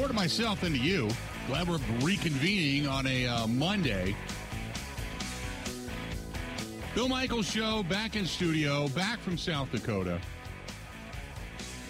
[0.00, 1.10] More to myself than to you.
[1.46, 4.16] Glad we're reconvening on a uh, Monday.
[6.94, 10.18] Bill Michaels Show back in studio, back from South Dakota.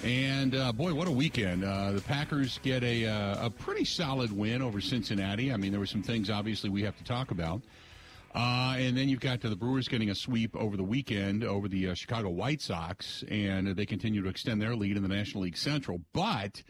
[0.03, 1.63] And uh, boy, what a weekend!
[1.63, 5.53] Uh, the Packers get a uh, a pretty solid win over Cincinnati.
[5.53, 7.63] I mean, there were some things obviously we have to talk about.
[8.35, 11.69] Uh, and then you've got to the Brewers getting a sweep over the weekend over
[11.69, 15.45] the uh, Chicago White Sox, and they continue to extend their lead in the National
[15.45, 16.01] League Central.
[16.13, 16.65] But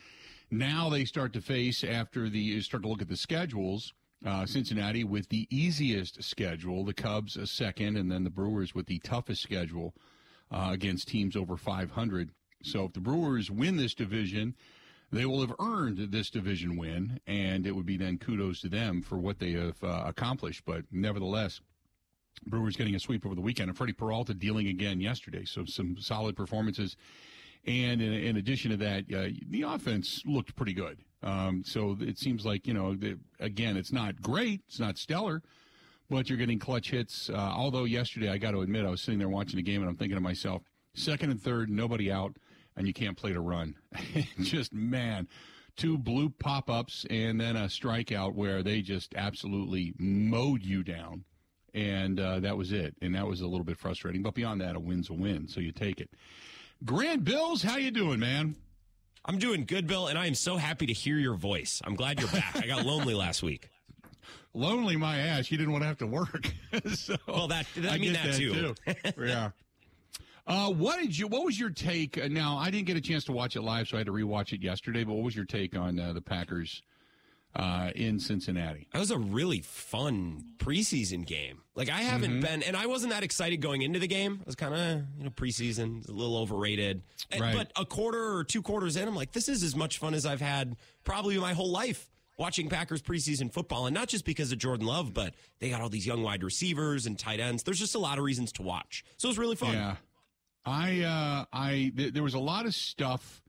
[0.50, 3.92] now they start to face after the start to look at the schedules.
[4.24, 8.86] Uh, Cincinnati with the easiest schedule, the Cubs a second, and then the Brewers with
[8.86, 9.94] the toughest schedule
[10.50, 12.30] uh, against teams over 500.
[12.62, 14.54] So if the Brewers win this division,
[15.10, 19.02] they will have earned this division win, and it would be then kudos to them
[19.02, 20.64] for what they have uh, accomplished.
[20.66, 21.60] But nevertheless,
[22.46, 25.44] Brewers getting a sweep over the weekend, and Freddie Peralta dealing again yesterday.
[25.44, 26.96] So some solid performances.
[27.66, 30.98] And in, in addition to that, uh, the offense looked pretty good.
[31.22, 35.42] Um, so it seems like, you know, the, again, it's not great, it's not stellar,
[36.08, 37.28] but you're getting clutch hits.
[37.28, 39.90] Uh, although yesterday, I got to admit, I was sitting there watching the game and
[39.90, 40.62] I'm thinking to myself,
[40.94, 42.36] second and third, nobody out
[42.76, 43.76] and you can't play to run.
[44.40, 45.28] just man,
[45.76, 51.24] two blue pop ups and then a strikeout where they just absolutely mowed you down,
[51.74, 52.94] and uh, that was it.
[53.02, 54.22] And that was a little bit frustrating.
[54.22, 56.10] But beyond that, a win's a win, so you take it.
[56.84, 58.56] Grant Bills, how you doing, man?
[59.26, 61.82] I'm doing good, Bill, and I am so happy to hear your voice.
[61.84, 62.56] I'm glad you're back.
[62.56, 63.68] I got lonely last week.
[64.54, 65.52] Lonely my ass.
[65.52, 66.52] You didn't want to have to work.
[66.94, 68.74] so well, that I, I mean that, that, too.
[68.84, 68.94] too.
[69.24, 69.50] yeah.
[70.44, 71.28] Uh, what did you?
[71.28, 72.18] What was your take?
[72.18, 74.12] Uh, now, I didn't get a chance to watch it live, so I had to
[74.12, 75.04] rewatch it yesterday.
[75.04, 76.82] But what was your take on uh, the Packers
[77.54, 78.86] uh, in Cincinnati?
[78.92, 81.62] That was a really fun preseason game.
[81.74, 82.40] Like I haven't mm-hmm.
[82.40, 84.40] been, and I wasn't that excited going into the game.
[84.40, 87.02] I was kind of you know preseason, a little overrated.
[87.38, 87.54] Right.
[87.54, 90.26] But a quarter or two quarters in, I'm like, this is as much fun as
[90.26, 92.10] I've had probably my whole life
[92.40, 95.90] watching Packers preseason football, and not just because of Jordan Love, but they got all
[95.90, 97.62] these young wide receivers and tight ends.
[97.62, 99.04] There's just a lot of reasons to watch.
[99.18, 99.74] So it was really fun.
[99.74, 99.96] Yeah.
[100.64, 103.42] I uh, I th- there was a lot of stuff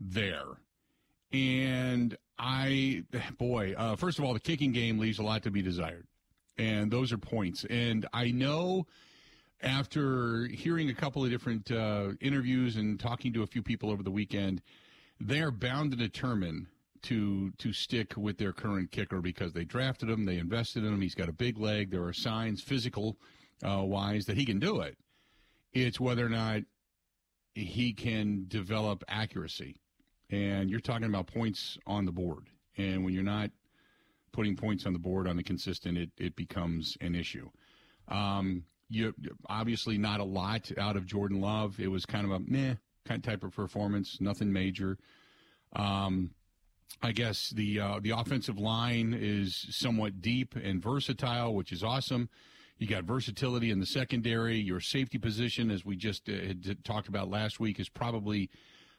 [0.00, 0.46] there,
[1.32, 3.04] and I
[3.38, 6.06] boy, uh, first of all, the kicking game leaves a lot to be desired,
[6.58, 7.64] and those are points.
[7.70, 8.86] And I know
[9.62, 14.02] after hearing a couple of different uh, interviews and talking to a few people over
[14.02, 14.62] the weekend,
[15.20, 16.68] they are bound to determine
[17.02, 21.00] to to stick with their current kicker because they drafted him, they invested in him.
[21.00, 21.90] He's got a big leg.
[21.90, 23.16] There are signs, physical
[23.66, 24.98] uh, wise, that he can do it.
[25.72, 26.62] It's whether or not
[27.54, 29.76] he can develop accuracy.
[30.30, 32.48] And you're talking about points on the board.
[32.76, 33.50] And when you're not
[34.32, 37.48] putting points on the board on the consistent, it, it becomes an issue.
[38.08, 39.14] Um, you
[39.48, 41.80] obviously not a lot out of Jordan Love.
[41.80, 44.98] It was kind of a meh kind of type of performance, nothing major.
[45.74, 46.30] Um,
[47.02, 52.28] I guess the uh, the offensive line is somewhat deep and versatile, which is awesome.
[52.78, 54.58] You got versatility in the secondary.
[54.58, 58.50] Your safety position, as we just uh, talked about last week, is probably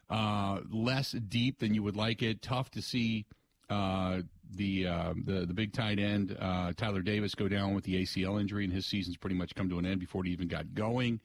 [0.10, 2.42] uh, less deep than you would like it.
[2.42, 3.26] Tough to see
[3.70, 4.22] uh,
[4.56, 8.40] the, uh, the the big tight end uh, Tyler Davis go down with the ACL
[8.40, 11.20] injury, and his season's pretty much come to an end before he even got going.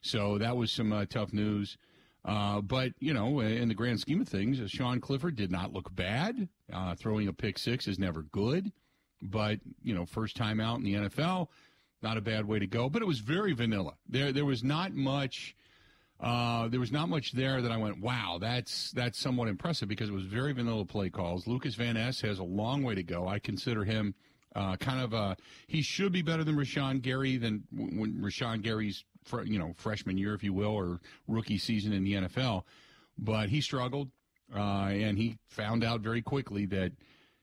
[0.00, 1.76] So that was some uh, tough news.
[2.24, 6.48] but you know, in the grand scheme of things, Sean Clifford did not look bad.
[6.96, 8.72] throwing a pick six is never good,
[9.20, 11.48] but you know, first time out in the NFL
[12.02, 13.94] not a bad way to go, but it was very vanilla.
[14.08, 15.54] There, there was not much.
[16.22, 20.08] Uh, there was not much there that I went, wow, that's that's somewhat impressive because
[20.08, 21.48] it was very vanilla play calls.
[21.48, 23.26] Lukas Van Ness has a long way to go.
[23.26, 24.14] I consider him
[24.54, 29.04] uh, kind of a he should be better than Rashan Gary than when Rashan Gary's
[29.24, 32.62] fr- you know freshman year, if you will, or rookie season in the NFL.
[33.18, 34.10] But he struggled,
[34.54, 36.92] uh, and he found out very quickly that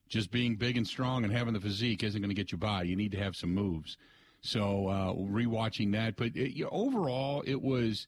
[0.08, 2.84] just being big and strong and having the physique isn't going to get you by.
[2.84, 3.98] You need to have some moves.
[4.42, 8.08] So uh, rewatching that, but it, overall, it was,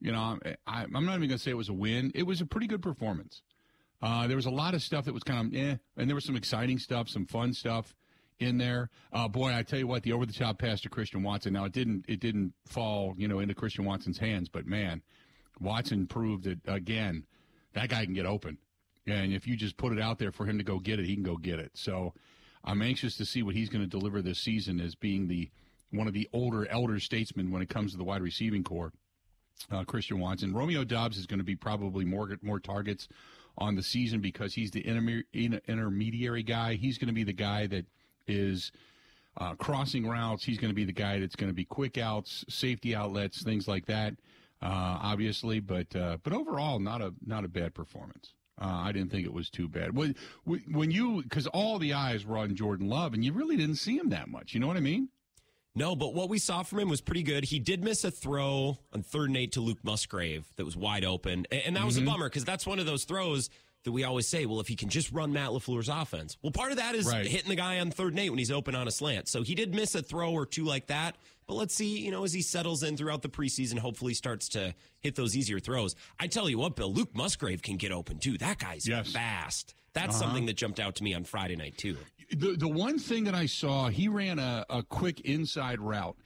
[0.00, 2.12] you know, I, am not even going to say it was a win.
[2.14, 3.42] It was a pretty good performance.
[4.00, 6.24] Uh, there was a lot of stuff that was kind of eh, and there was
[6.24, 7.94] some exciting stuff, some fun stuff
[8.38, 8.90] in there.
[9.12, 11.52] Uh, boy, I tell you what, the over the top pass to Christian Watson.
[11.52, 15.02] Now it didn't it didn't fall you know into Christian Watson's hands, but man,
[15.60, 17.26] Watson proved that again.
[17.74, 18.58] That guy can get open,
[19.06, 21.14] and if you just put it out there for him to go get it, he
[21.14, 21.72] can go get it.
[21.74, 22.14] So
[22.64, 25.50] I'm anxious to see what he's going to deliver this season as being the
[25.90, 28.92] one of the older elder statesmen when it comes to the wide receiving corps.
[29.70, 33.08] Uh, Christian Watson, Romeo Doubs is going to be probably more more targets
[33.58, 35.24] on the season because he's the interme-
[35.66, 36.74] intermediary guy.
[36.74, 37.86] He's going to be the guy that
[38.26, 38.70] is
[39.36, 40.44] uh, crossing routes.
[40.44, 43.66] He's going to be the guy that's going to be quick outs, safety outlets, things
[43.66, 44.14] like that.
[44.62, 48.34] Uh, obviously, but uh, but overall, not a not a bad performance.
[48.60, 49.94] Uh, I didn't think it was too bad.
[49.94, 53.76] When, when you, because all the eyes were on Jordan Love, and you really didn't
[53.76, 54.52] see him that much.
[54.52, 55.10] You know what I mean?
[55.78, 57.44] No, but what we saw from him was pretty good.
[57.44, 61.04] He did miss a throw on third and eight to Luke Musgrave that was wide
[61.04, 61.46] open.
[61.52, 62.08] And that was mm-hmm.
[62.08, 63.48] a bummer because that's one of those throws
[63.84, 66.36] that we always say, well, if he can just run Matt LaFleur's offense.
[66.42, 67.24] Well, part of that is right.
[67.24, 69.28] hitting the guy on third and eight when he's open on a slant.
[69.28, 71.14] So he did miss a throw or two like that.
[71.46, 74.74] But let's see, you know, as he settles in throughout the preseason, hopefully starts to
[74.98, 75.94] hit those easier throws.
[76.18, 78.36] I tell you what, Bill, Luke Musgrave can get open too.
[78.36, 79.12] That guy's yes.
[79.12, 79.74] fast.
[79.92, 80.26] That's uh-huh.
[80.26, 81.96] something that jumped out to me on Friday night too.
[82.30, 86.16] The the one thing that I saw, he ran a, a quick inside route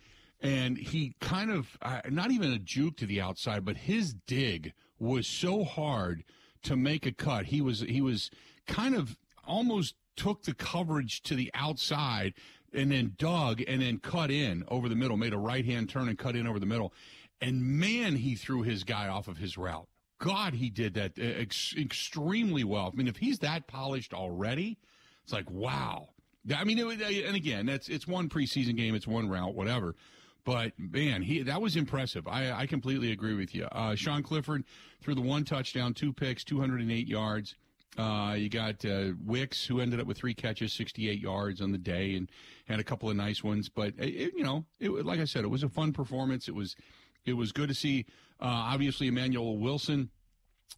[0.43, 4.73] and he kind of uh, not even a juke to the outside, but his dig
[4.99, 6.25] was so hard
[6.65, 7.47] to make a cut.
[7.47, 8.31] He was he was
[8.67, 9.17] kind of
[9.47, 12.35] almost took the coverage to the outside
[12.73, 16.09] and then dug and then cut in over the middle, made a right hand turn
[16.09, 16.93] and cut in over the middle.
[17.41, 19.89] And man, he threw his guy off of his route.
[20.23, 22.93] God, he did that uh, ex- extremely well.
[22.93, 24.79] I mean, if he's that polished already,
[25.25, 26.11] it's like wow.
[26.57, 29.97] I mean, it, and again, that's it's one preseason game, it's one route, whatever.
[30.45, 32.29] But man, he that was impressive.
[32.29, 33.65] I, I completely agree with you.
[33.65, 34.63] Uh, Sean Clifford
[35.01, 37.57] threw the one touchdown, two picks, 208 yards.
[37.99, 41.79] Uh, you got uh, Wicks, who ended up with three catches, 68 yards on the
[41.79, 42.31] day, and
[42.67, 43.69] had a couple of nice ones.
[43.69, 46.47] But it, you know, it, like I said, it was a fun performance.
[46.47, 46.77] It was
[47.25, 48.07] it was good to see.
[48.43, 50.11] Uh, obviously, Emmanuel Wilson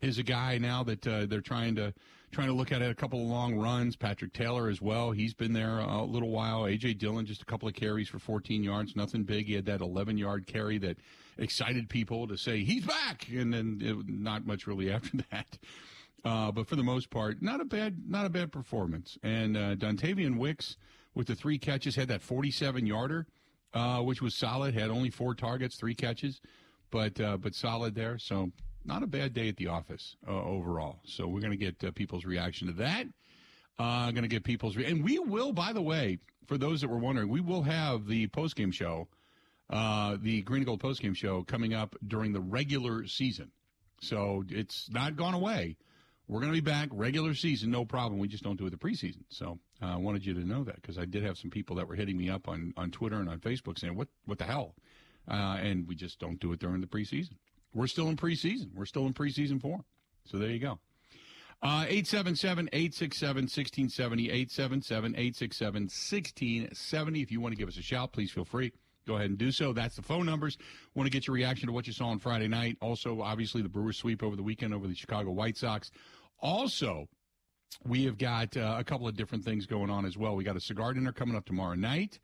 [0.02, 1.94] is a guy now that uh, they're trying to
[2.30, 3.96] trying to look at it a couple of long runs.
[3.96, 5.12] Patrick Taylor as well.
[5.12, 6.62] He's been there a little while.
[6.62, 9.46] AJ Dillon just a couple of carries for 14 yards, nothing big.
[9.46, 10.98] He had that 11 yard carry that
[11.38, 15.58] excited people to say he's back, and then it, not much really after that.
[16.22, 19.16] Uh, but for the most part, not a bad not a bad performance.
[19.22, 20.76] And uh, Dontayvion Wicks
[21.14, 23.26] with the three catches had that 47 yarder,
[23.72, 24.74] uh, which was solid.
[24.74, 26.40] Had only four targets, three catches,
[26.90, 28.18] but uh, but solid there.
[28.18, 28.50] So
[28.84, 31.00] not a bad day at the office uh, overall.
[31.04, 33.06] So we're going to get uh, people's reaction to that.
[33.78, 36.88] Uh, going to get people's re- and we will, by the way, for those that
[36.88, 39.08] were wondering, we will have the post game show,
[39.70, 43.50] uh, the Green and Gold post game show coming up during the regular season.
[44.00, 45.76] So it's not gone away.
[46.28, 48.18] We're going to be back regular season, no problem.
[48.18, 49.24] We just don't do it the preseason.
[49.28, 51.88] So uh, I wanted you to know that because I did have some people that
[51.88, 54.74] were hitting me up on, on Twitter and on Facebook saying, "What what the hell?"
[55.28, 57.36] Uh, and we just don't do it during the preseason.
[57.72, 58.74] We're still in preseason.
[58.74, 59.84] We're still in preseason form.
[60.24, 60.78] So there you go.
[61.62, 64.30] Uh, 877 867 1670.
[64.30, 67.22] 877 867 1670.
[67.22, 68.72] If you want to give us a shout, please feel free.
[69.06, 69.72] Go ahead and do so.
[69.72, 70.56] That's the phone numbers.
[70.94, 72.76] Want to get your reaction to what you saw on Friday night.
[72.80, 75.90] Also, obviously, the Brewers sweep over the weekend over the Chicago White Sox.
[76.40, 77.08] Also,
[77.86, 80.36] we have got uh, a couple of different things going on as well.
[80.36, 82.18] We got a cigar dinner coming up tomorrow night.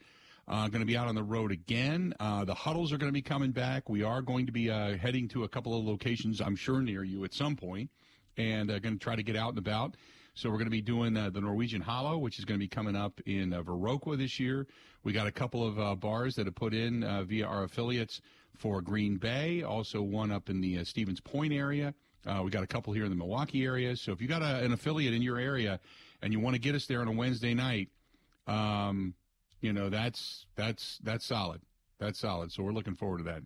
[0.50, 2.12] Uh, going to be out on the road again.
[2.18, 3.88] Uh, the huddles are going to be coming back.
[3.88, 7.04] We are going to be uh, heading to a couple of locations, I'm sure, near
[7.04, 7.88] you at some point,
[8.36, 9.96] and uh, going to try to get out and about.
[10.34, 12.66] So we're going to be doing uh, the Norwegian Hollow, which is going to be
[12.66, 14.66] coming up in uh, Viroqua this year.
[15.04, 18.20] We got a couple of uh, bars that have put in via our affiliates
[18.56, 19.62] for Green Bay.
[19.62, 21.94] Also one up in the Stevens Point area.
[22.42, 23.94] We got a couple here in the Milwaukee area.
[23.94, 25.78] So if you got a, an affiliate in your area
[26.20, 27.90] and you want to get us there on a Wednesday night,
[28.48, 29.14] um,
[29.60, 31.60] you know that's that's that's solid.
[31.98, 32.52] That's solid.
[32.52, 33.42] So we're looking forward to that.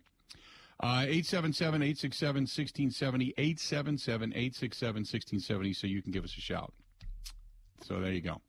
[0.81, 6.73] Uh, 877 867 1670, 877 867 1670, so you can give us a shout.
[7.81, 8.41] So there you go.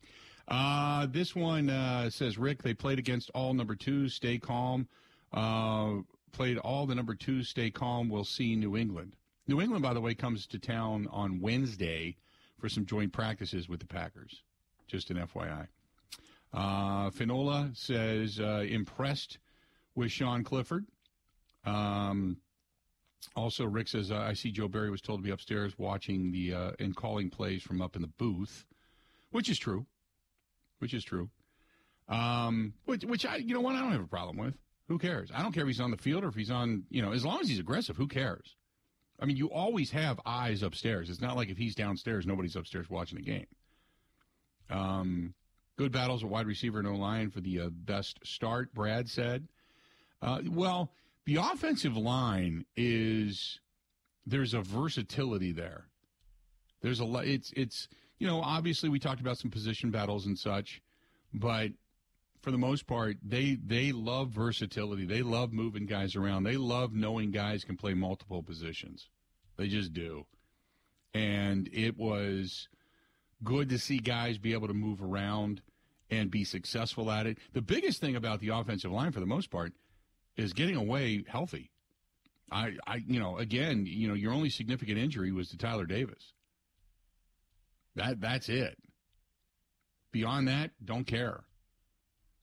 [0.47, 4.13] Uh, this one uh, says, Rick, they played against all number twos.
[4.13, 4.87] Stay calm.
[5.33, 7.49] Uh, played all the number twos.
[7.49, 8.09] Stay calm.
[8.09, 9.13] We'll see New England.
[9.47, 12.17] New England, by the way, comes to town on Wednesday
[12.59, 14.43] for some joint practices with the Packers.
[14.87, 15.67] Just an FYI.
[16.53, 19.39] Uh, Finola says uh, impressed
[19.95, 20.85] with Sean Clifford.
[21.65, 22.37] Um,
[23.35, 26.53] also, Rick says uh, I see Joe Barry was told to be upstairs watching the
[26.53, 28.65] uh, and calling plays from up in the booth,
[29.31, 29.85] which is true,
[30.79, 31.29] which is true.
[32.07, 34.53] Um, which, which I, you know what, I don't have a problem with.
[34.87, 35.29] Who cares?
[35.33, 37.25] I don't care if he's on the field or if he's on, you know, as
[37.25, 37.97] long as he's aggressive.
[37.97, 38.55] Who cares?
[39.19, 41.09] I mean, you always have eyes upstairs.
[41.09, 43.47] It's not like if he's downstairs, nobody's upstairs watching the game.
[44.69, 45.33] Um,
[45.77, 49.47] Good battles at wide receiver and O line for the uh, best start, Brad said.
[50.21, 50.91] Uh, well,
[51.25, 53.59] the offensive line is
[54.25, 55.85] there's a versatility there.
[56.81, 57.25] There's a lot.
[57.25, 60.81] it's it's you know obviously we talked about some position battles and such,
[61.33, 61.71] but
[62.41, 65.05] for the most part they they love versatility.
[65.05, 66.43] They love moving guys around.
[66.43, 69.09] They love knowing guys can play multiple positions.
[69.57, 70.25] They just do.
[71.13, 72.67] And it was
[73.43, 75.61] good to see guys be able to move around
[76.09, 77.37] and be successful at it.
[77.53, 79.73] The biggest thing about the offensive line, for the most part,
[80.35, 81.71] is getting away healthy.
[82.51, 86.33] I, I, you know, again, you know, your only significant injury was to Tyler Davis.
[87.95, 88.77] That that's it.
[90.11, 91.43] Beyond that, don't care.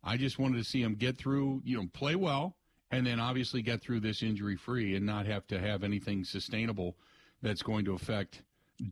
[0.02, 2.56] I just wanted to see him get through, you know, play well,
[2.90, 6.96] and then obviously get through this injury free and not have to have anything sustainable
[7.40, 8.42] that's going to affect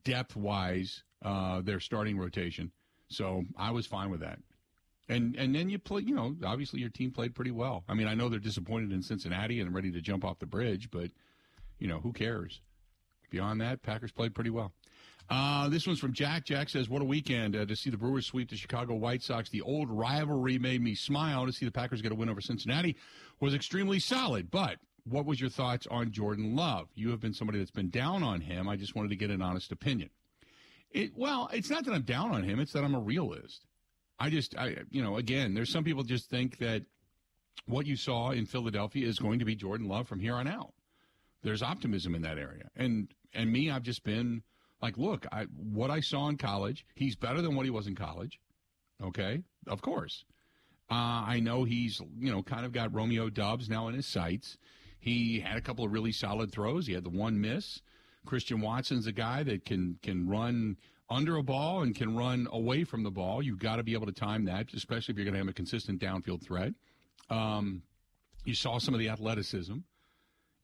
[0.05, 2.71] depth wise uh, their starting rotation.
[3.09, 4.39] So I was fine with that.
[5.09, 7.85] And and then you play, you know, obviously your team played pretty well.
[7.89, 10.91] I mean, I know they're disappointed in Cincinnati and ready to jump off the bridge,
[10.91, 11.11] but
[11.79, 12.61] you know, who cares?
[13.31, 14.73] Beyond that, Packers played pretty well.
[15.31, 16.45] Uh, this one's from Jack.
[16.45, 19.49] Jack says, "What a weekend uh, to see the Brewers sweep the Chicago White Sox.
[19.49, 21.47] The old rivalry made me smile.
[21.47, 22.97] To see the Packers get a win over Cincinnati
[23.41, 24.51] was extremely solid.
[24.51, 26.89] But what was your thoughts on Jordan Love?
[26.95, 28.69] You have been somebody that's been down on him.
[28.69, 30.11] I just wanted to get an honest opinion.
[30.93, 32.61] It, well, it's not that I'm down on him.
[32.61, 33.67] It's that I'm a realist.
[34.19, 36.85] I just, I, you know, again, there's some people just think that
[37.67, 40.73] what you saw in Philadelphia is going to be Jordan Love from here on out.
[41.43, 44.43] There's optimism in that area, and and me, I've just been
[44.81, 47.97] like, look, I what I saw in college, he's better than what he was in
[47.97, 48.39] college.
[49.03, 50.25] Okay, of course.
[50.91, 54.57] Uh, I know he's you know kind of got Romeo Doubs now in his sights.
[55.01, 56.87] He had a couple of really solid throws.
[56.87, 57.81] He had the one miss.
[58.27, 60.77] Christian Watson's a guy that can can run
[61.13, 63.43] under a ball and can run away from the ball.
[63.43, 65.53] You've got to be able to time that, especially if you're going to have a
[65.53, 66.73] consistent downfield threat.
[67.29, 67.83] Um,
[68.45, 69.77] you saw some of the athleticism,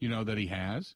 [0.01, 0.95] you know, that he has.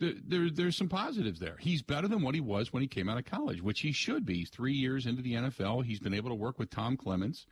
[0.00, 1.56] There, there, there's some positives there.
[1.60, 4.24] He's better than what he was when he came out of college, which he should
[4.24, 4.38] be.
[4.38, 5.84] He's three years into the NFL.
[5.84, 7.46] He's been able to work with Tom Clements.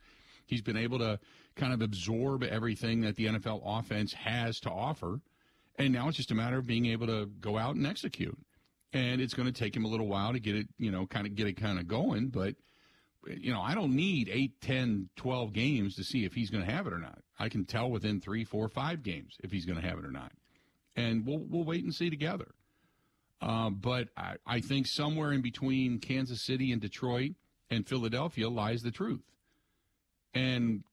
[0.45, 1.19] He's been able to
[1.55, 5.21] kind of absorb everything that the NFL offense has to offer.
[5.77, 8.37] And now it's just a matter of being able to go out and execute
[8.93, 11.25] and it's going to take him a little while to get it, you know, kind
[11.25, 12.27] of get it kind of going.
[12.29, 12.55] But,
[13.25, 16.71] you know, I don't need 8, 10, 12 games to see if he's going to
[16.71, 17.19] have it or not.
[17.39, 20.11] I can tell within three, four, five games if he's going to have it or
[20.11, 20.31] not.
[20.95, 22.53] And we'll, we'll wait and see together.
[23.41, 27.31] Uh, but I, I think somewhere in between Kansas City and Detroit
[27.69, 29.23] and Philadelphia lies the truth.
[30.35, 30.83] And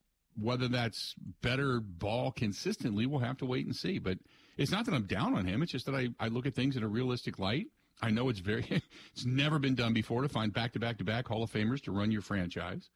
[0.41, 3.99] whether that's better ball consistently, we'll have to wait and see.
[3.99, 4.19] But
[4.57, 5.63] it's not that I'm down on him.
[5.63, 7.67] It's just that I, I look at things in a realistic light.
[8.03, 8.65] I know it's very,
[9.13, 11.83] it's never been done before to find back to back to back Hall of Famers
[11.85, 12.89] to run your franchise.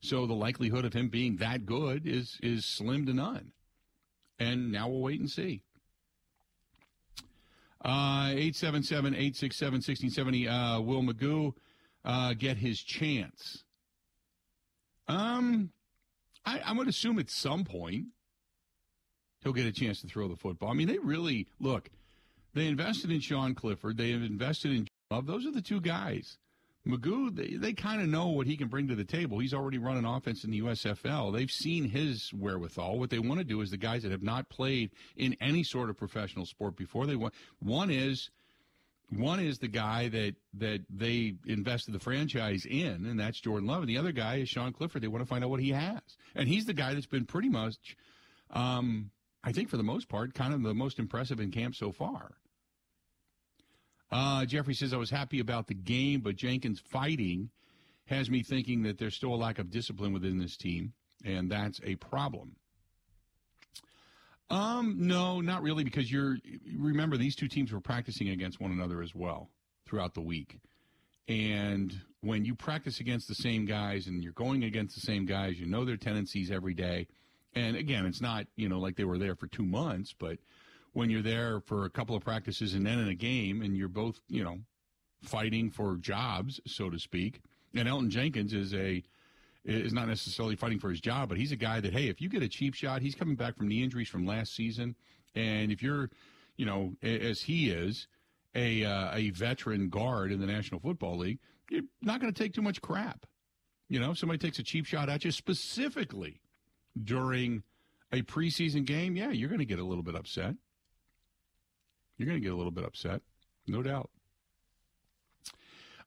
[0.00, 3.52] So the likelihood of him being that good is is slim to none.
[4.38, 5.62] And now we'll wait and see.
[7.84, 10.48] Uh, 877 867 1670.
[10.48, 11.54] Uh, will McGough
[12.04, 13.64] uh, get his chance?
[15.08, 15.70] Um,
[16.44, 18.06] I, I'm going to assume at some point
[19.42, 20.70] he'll get a chance to throw the football.
[20.70, 21.90] I mean, they really look.
[22.58, 23.96] They invested in Sean Clifford.
[23.96, 25.26] They have invested in Love.
[25.26, 26.36] Those are the two guys.
[26.86, 29.38] McGough, they, they kind of know what he can bring to the table.
[29.38, 31.32] He's already run an offense in the USFL.
[31.32, 32.98] They've seen his wherewithal.
[32.98, 35.90] What they want to do is the guys that have not played in any sort
[35.90, 37.06] of professional sport before.
[37.06, 38.30] They want one is
[39.10, 43.80] one is the guy that that they invested the franchise in, and that's Jordan Love.
[43.80, 45.02] And the other guy is Sean Clifford.
[45.02, 46.00] They want to find out what he has,
[46.34, 47.96] and he's the guy that's been pretty much,
[48.50, 49.10] um,
[49.42, 52.32] I think, for the most part, kind of the most impressive in camp so far.
[54.10, 57.50] Uh, Jeffrey says, I was happy about the game, but Jenkins fighting
[58.06, 60.92] has me thinking that there's still a lack of discipline within this team,
[61.24, 62.56] and that's a problem.
[64.50, 66.38] Um, no, not really, because you're
[66.78, 69.50] remember these two teams were practicing against one another as well
[69.86, 70.58] throughout the week.
[71.28, 75.58] And when you practice against the same guys and you're going against the same guys,
[75.58, 77.06] you know their tendencies every day.
[77.54, 80.38] And again, it's not, you know, like they were there for two months, but
[80.98, 83.86] when you're there for a couple of practices and then in a game and you're
[83.86, 84.58] both, you know,
[85.22, 87.40] fighting for jobs, so to speak.
[87.72, 89.04] And Elgton Jenkins is a
[89.64, 92.28] is not necessarily fighting for his job, but he's a guy that hey, if you
[92.28, 94.96] get a cheap shot, he's coming back from knee injuries from last season,
[95.36, 96.10] and if you're,
[96.56, 98.08] you know, as he is
[98.56, 101.38] a uh, a veteran guard in the National Football League,
[101.70, 103.24] you're not going to take too much crap.
[103.88, 106.40] You know, somebody takes a cheap shot at you specifically
[107.00, 107.62] during
[108.10, 110.56] a preseason game, yeah, you're going to get a little bit upset.
[112.18, 113.22] You're going to get a little bit upset,
[113.68, 114.10] no doubt.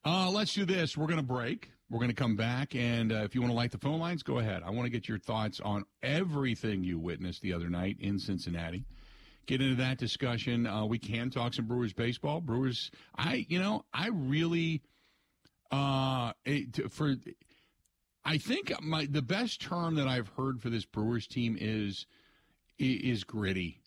[0.03, 0.97] Uh, let's do this.
[0.97, 1.71] We're going to break.
[1.89, 4.23] We're going to come back, and uh, if you want to light the phone lines,
[4.23, 4.61] go ahead.
[4.65, 8.85] I want to get your thoughts on everything you witnessed the other night in Cincinnati.
[9.45, 10.67] Get into that discussion.
[10.67, 12.41] Uh, we can talk some Brewers baseball.
[12.41, 14.81] Brewers, I, you know, I really,
[15.71, 17.15] uh, it, for,
[18.23, 22.05] I think my the best term that I've heard for this Brewers team is
[22.79, 23.80] is gritty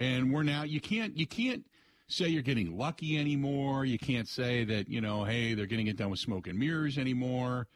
[0.00, 1.64] and we're now you can't you can't
[2.08, 3.84] say you're getting lucky anymore.
[3.84, 6.98] You can't say that you know, hey, they're getting it done with smoke and mirrors
[6.98, 7.66] anymore.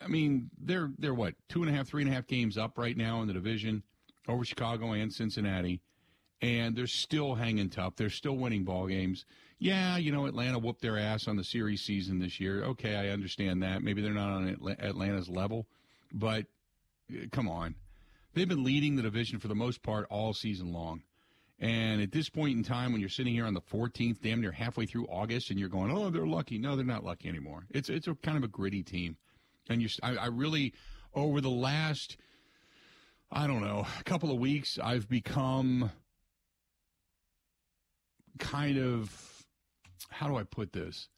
[0.00, 2.78] I mean, they're they're what two and a half, three and a half games up
[2.78, 3.82] right now in the division
[4.28, 5.80] over Chicago and Cincinnati,
[6.42, 7.96] and they're still hanging tough.
[7.96, 9.24] They're still winning ball games.
[9.58, 12.62] Yeah, you know, Atlanta whooped their ass on the series season this year.
[12.64, 13.82] Okay, I understand that.
[13.82, 15.66] Maybe they're not on Atlanta's level,
[16.12, 16.44] but
[17.10, 17.74] uh, come on.
[18.34, 21.02] They've been leading the division for the most part all season long.
[21.58, 24.52] And at this point in time, when you're sitting here on the 14th, damn near
[24.52, 27.64] halfway through August, and you're going, "Oh, they're lucky." No, they're not lucky anymore.
[27.70, 29.16] It's it's a kind of a gritty team,
[29.68, 30.74] and you, I, I really,
[31.14, 32.18] over the last,
[33.30, 35.90] I don't know, a couple of weeks, I've become
[38.38, 39.46] kind of
[40.10, 41.08] how do I put this?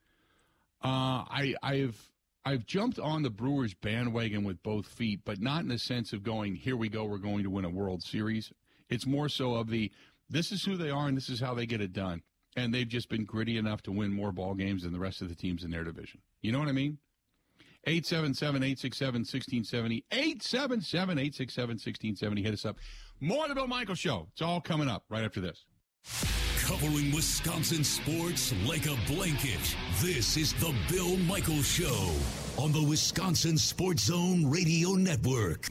[0.83, 2.13] Uh, I I've
[2.45, 6.23] I've jumped on the Brewers bandwagon with both feet, but not in the sense of
[6.23, 8.53] going, here we go, we're going to win a World Series.
[8.89, 9.91] It's more so of the
[10.31, 12.23] this is who they are and this is how they get it done.
[12.57, 15.29] And they've just been gritty enough to win more ball games than the rest of
[15.29, 16.21] the teams in their division.
[16.43, 16.99] You know what I mean?
[17.87, 20.05] 877 867 1670.
[20.11, 22.43] 877 867 1670.
[22.43, 22.79] Hit us up.
[23.21, 24.29] More of the Bill Michaels Show.
[24.33, 25.65] It's all coming up right after this.
[26.61, 29.77] Covering Wisconsin sports like a blanket.
[30.01, 32.13] This is the Bill Michaels Show
[32.59, 35.71] on the Wisconsin Sports Zone Radio Network.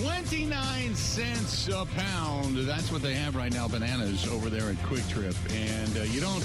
[0.00, 2.56] 29 cents a pound.
[2.56, 5.34] That's what they have right now, bananas over there at Kwik Trip.
[5.52, 6.42] And uh, you don't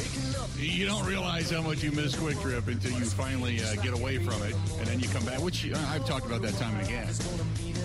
[0.58, 4.18] you don't realize how much you miss Kwik Trip until you finally uh, get away
[4.18, 5.40] from it, and then you come back.
[5.40, 7.08] Which uh, I've talked about that time and again.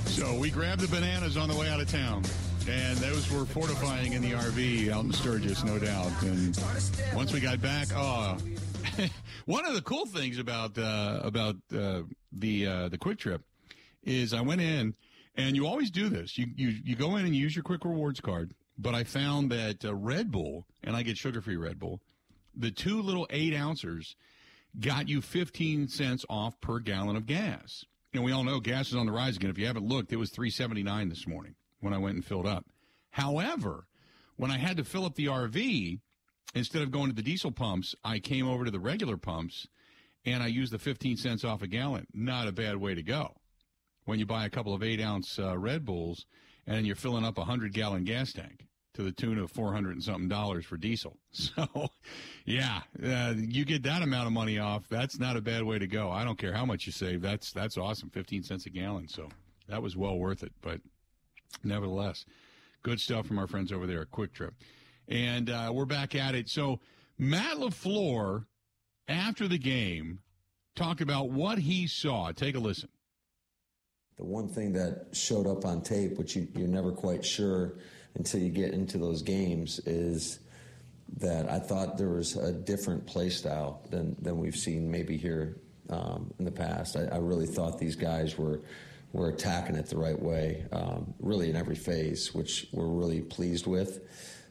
[0.07, 2.25] So we grabbed the bananas on the way out of town,
[2.69, 6.11] and those were fortifying in the RV out in Sturgis, no doubt.
[6.23, 6.59] And
[7.15, 8.39] once we got back, oh.
[9.45, 13.43] one of the cool things about uh, about uh, the uh, the Kwik Trip
[14.03, 14.95] is I went in
[15.37, 16.37] and you always do this.
[16.37, 18.55] You, you, you go in and use your quick rewards card.
[18.79, 22.01] But I found that uh, Red Bull, and I get sugar free Red Bull,
[22.55, 24.17] the two little eight ounces
[24.79, 27.85] got you 15 cents off per gallon of gas.
[28.13, 29.51] And we all know gas is on the rise again.
[29.51, 32.67] If you haven't looked, it was 379 this morning when I went and filled up.
[33.11, 33.87] However,
[34.37, 36.01] when I had to fill up the RV,
[36.55, 39.67] instead of going to the diesel pumps, I came over to the regular pumps
[40.25, 42.07] and I used the 15 cents off a gallon.
[42.13, 43.40] Not a bad way to go
[44.05, 46.27] when you buy a couple of eight ounce uh, Red Bulls
[46.67, 50.03] and you're filling up a hundred gallon gas tank to the tune of 400 and
[50.03, 51.17] something dollars for diesel.
[51.33, 51.67] So,
[52.45, 54.89] yeah, uh, you get that amount of money off.
[54.89, 56.11] That's not a bad way to go.
[56.11, 57.23] I don't care how much you save.
[57.23, 58.11] That's, that's awesome.
[58.11, 59.07] 15 cents a gallon.
[59.07, 59.29] So
[59.69, 60.53] that was well worth it.
[60.61, 60.81] But
[61.63, 62.25] nevertheless,
[62.83, 64.55] good stuff from our friends over there at Kwik Trip.
[65.07, 66.49] And uh, we're back at it.
[66.49, 66.81] So
[67.17, 68.47] Matt LaFleur,
[69.07, 70.21] after the game,
[70.75, 72.33] talked about what he saw.
[72.33, 72.89] Take a listen
[74.21, 77.79] the one thing that showed up on tape, which you, you're never quite sure
[78.17, 80.41] until you get into those games, is
[81.17, 85.57] that I thought there was a different play style than, than we've seen maybe here
[85.89, 86.99] um, in the past.
[86.99, 88.61] I, I, really thought these guys were
[89.13, 93.67] were attacking it the right way, um, really in every phase, which we're really pleased
[93.67, 94.01] with.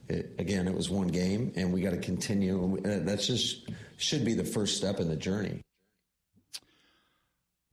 [0.10, 2.78] It, again, it was one game, and we got to continue.
[2.82, 5.62] That's just should be the first step in the journey.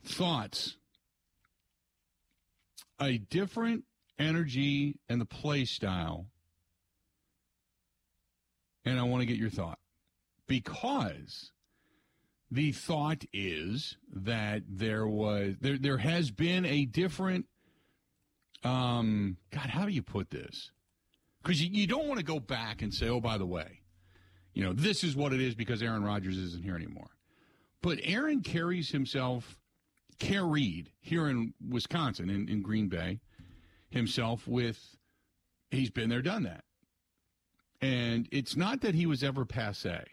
[0.04, 0.76] Thoughts
[3.00, 3.84] a different
[4.18, 6.26] energy and the play style.
[8.84, 9.78] And I want to get your thought.
[10.46, 11.50] Because
[12.50, 17.46] the thought is that there was there there has been a different
[18.62, 20.70] um god how do you put this?
[21.42, 23.80] Because you, you don't want to go back and say oh by the way
[24.54, 27.10] you know this is what it is because aaron rodgers isn't here anymore.
[27.82, 29.58] But aaron carries himself
[30.18, 33.20] carried here in Wisconsin, in, in Green Bay,
[33.90, 34.96] himself with,
[35.70, 36.64] he's been there, done that.
[37.80, 40.04] And it's not that he was ever passe.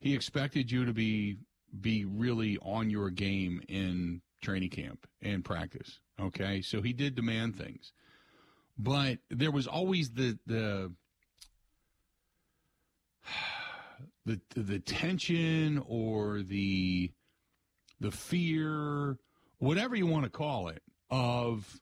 [0.00, 1.38] He expected you to be
[1.80, 5.98] be really on your game in training camp and practice.
[6.20, 7.92] Okay, so he did demand things,
[8.78, 10.92] but there was always the the
[14.26, 17.10] the the tension or the
[18.04, 19.16] the fear,
[19.58, 21.80] whatever you want to call it, of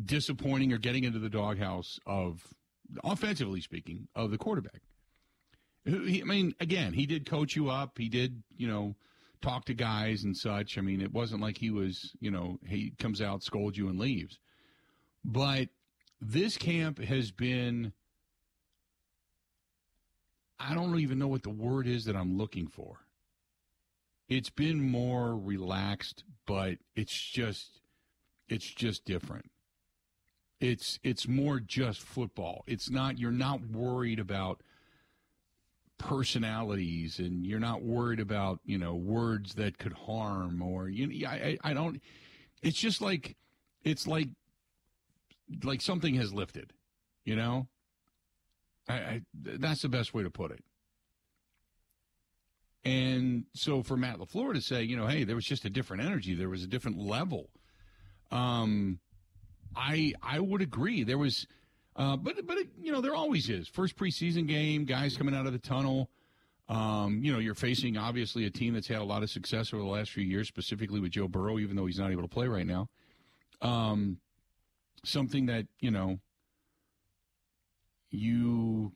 [0.00, 2.46] disappointing or getting into the doghouse of,
[3.02, 4.80] offensively speaking, of the quarterback.
[5.86, 7.98] I mean, again, he did coach you up.
[7.98, 8.94] He did, you know,
[9.42, 10.78] talk to guys and such.
[10.78, 13.98] I mean, it wasn't like he was, you know, he comes out, scolds you, and
[13.98, 14.38] leaves.
[15.24, 15.68] But
[16.20, 17.92] this camp has been,
[20.60, 22.98] I don't even know what the word is that I'm looking for
[24.28, 27.80] it's been more relaxed, but it's just
[28.48, 29.50] it's just different.
[30.60, 32.64] It's it's more just football.
[32.66, 34.62] It's not you're not worried about
[35.98, 41.58] personalities and you're not worried about you know words that could harm or you I,
[41.64, 42.00] I don't
[42.62, 43.36] it's just like
[43.82, 44.28] it's like
[45.64, 46.72] like something has lifted
[47.24, 47.66] you know
[48.88, 50.62] I, I that's the best way to put it
[52.88, 56.04] and so for Matt LaFleur to say you know hey there was just a different
[56.04, 57.48] energy there was a different level
[58.30, 58.98] um
[59.76, 61.46] I I would agree there was
[61.98, 65.46] uh, but but it, you know there always is first preseason game, guys coming out
[65.46, 66.08] of the tunnel.
[66.68, 69.82] Um, you know you're facing obviously a team that's had a lot of success over
[69.82, 72.46] the last few years, specifically with Joe Burrow, even though he's not able to play
[72.46, 72.88] right now.
[73.60, 74.18] Um,
[75.04, 76.20] something that you know
[78.10, 78.92] you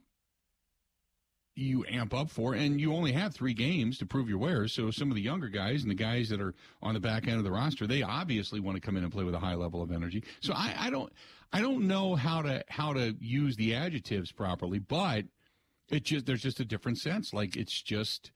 [1.54, 4.72] you amp up for, and you only have three games to prove your wares.
[4.72, 7.36] So some of the younger guys and the guys that are on the back end
[7.36, 9.82] of the roster, they obviously want to come in and play with a high level
[9.82, 10.24] of energy.
[10.40, 11.12] So I, I don't,
[11.52, 15.26] I don't know how to how to use the adjectives properly, but
[15.90, 17.34] it just there's just a different sense.
[17.34, 18.32] Like it's just,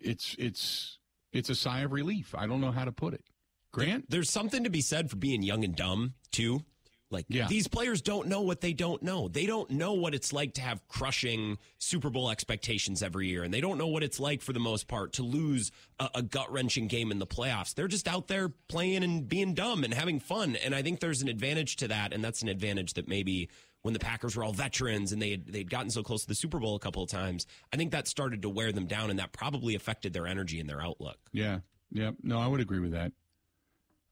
[0.00, 0.98] it's it's
[1.32, 2.34] it's a sigh of relief.
[2.36, 3.22] I don't know how to put it.
[3.70, 6.64] Grant, there's something to be said for being young and dumb too.
[7.10, 7.46] Like yeah.
[7.48, 9.28] these players don't know what they don't know.
[9.28, 13.52] They don't know what it's like to have crushing Super Bowl expectations every year, and
[13.52, 16.52] they don't know what it's like for the most part to lose a, a gut
[16.52, 17.74] wrenching game in the playoffs.
[17.74, 21.22] They're just out there playing and being dumb and having fun, and I think there's
[21.22, 23.48] an advantage to that, and that's an advantage that maybe
[23.82, 26.34] when the Packers were all veterans and they had, they'd gotten so close to the
[26.34, 29.18] Super Bowl a couple of times, I think that started to wear them down, and
[29.18, 31.18] that probably affected their energy and their outlook.
[31.32, 33.12] Yeah, yeah, no, I would agree with that.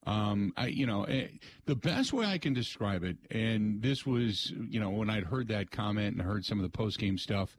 [0.07, 1.27] Um, I, you know, eh,
[1.65, 5.49] the best way I can describe it, and this was, you know, when I'd heard
[5.49, 7.57] that comment and heard some of the post game stuff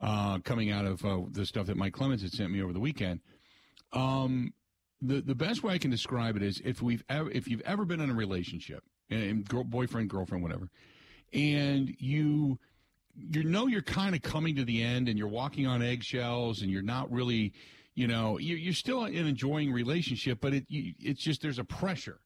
[0.00, 2.80] uh, coming out of uh, the stuff that Mike Clemens had sent me over the
[2.80, 3.20] weekend.
[3.92, 4.52] Um,
[5.00, 7.84] the the best way I can describe it is if we've ever, if you've ever
[7.84, 10.68] been in a relationship, and girl, boyfriend, girlfriend, whatever,
[11.32, 12.58] and you
[13.14, 16.70] you know you're kind of coming to the end, and you're walking on eggshells, and
[16.70, 17.52] you're not really
[17.96, 22.20] you know, you're still an enjoying relationship, but it it's just there's a pressure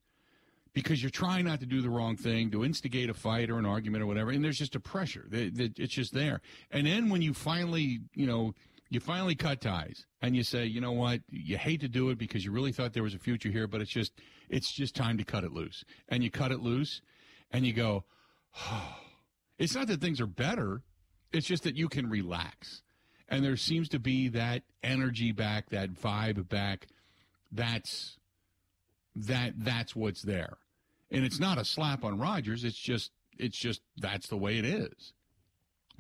[0.74, 3.64] because you're trying not to do the wrong thing, to instigate a fight or an
[3.64, 6.40] argument or whatever, and there's just a pressure that, it's just there.
[6.72, 8.52] And then when you finally, you know,
[8.88, 12.18] you finally cut ties and you say, you know what, you hate to do it
[12.18, 14.12] because you really thought there was a future here, but it's just
[14.48, 15.84] it's just time to cut it loose.
[16.08, 17.00] And you cut it loose,
[17.52, 18.04] and you go,
[18.68, 18.96] oh.
[19.56, 20.82] it's not that things are better,
[21.32, 22.82] it's just that you can relax
[23.30, 26.88] and there seems to be that energy back, that vibe back.
[27.52, 28.16] That's
[29.14, 30.58] that that's what's there,
[31.10, 32.64] and it's not a slap on Rodgers.
[32.64, 35.12] It's just it's just that's the way it is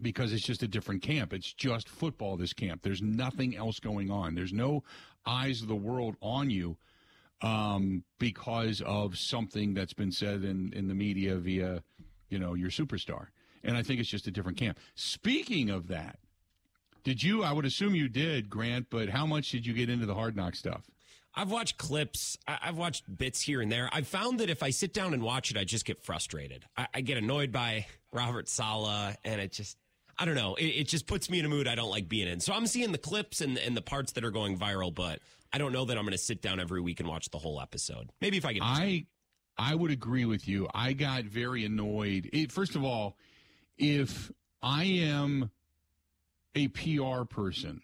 [0.00, 1.32] because it's just a different camp.
[1.32, 2.36] It's just football.
[2.36, 2.82] This camp.
[2.82, 4.34] There's nothing else going on.
[4.34, 4.82] There's no
[5.26, 6.76] eyes of the world on you
[7.42, 11.82] um, because of something that's been said in in the media via
[12.28, 13.26] you know your superstar.
[13.62, 14.78] And I think it's just a different camp.
[14.94, 16.18] Speaking of that,
[17.02, 17.42] did you?
[17.42, 18.88] I would assume you did, Grant.
[18.90, 20.90] But how much did you get into the hard knock stuff?
[21.34, 22.36] I've watched clips.
[22.46, 23.88] I've watched bits here and there.
[23.92, 26.64] I've found that if I sit down and watch it, I just get frustrated.
[26.76, 29.76] I, I get annoyed by Robert Saleh, and it just,
[30.18, 30.56] I don't know.
[30.56, 32.40] It, it, just puts me in a mood I don't like being in.
[32.40, 35.20] So I'm seeing the clips and, and the parts that are going viral, but
[35.52, 37.60] I don't know that I'm going to sit down every week and watch the whole
[37.60, 38.10] episode.
[38.20, 38.62] Maybe if I get.
[38.64, 39.06] I,
[39.56, 40.68] I would agree with you.
[40.74, 42.28] I got very annoyed.
[42.32, 43.16] It, first of all,
[43.78, 44.32] if
[44.62, 45.50] I am
[46.54, 47.82] a PR person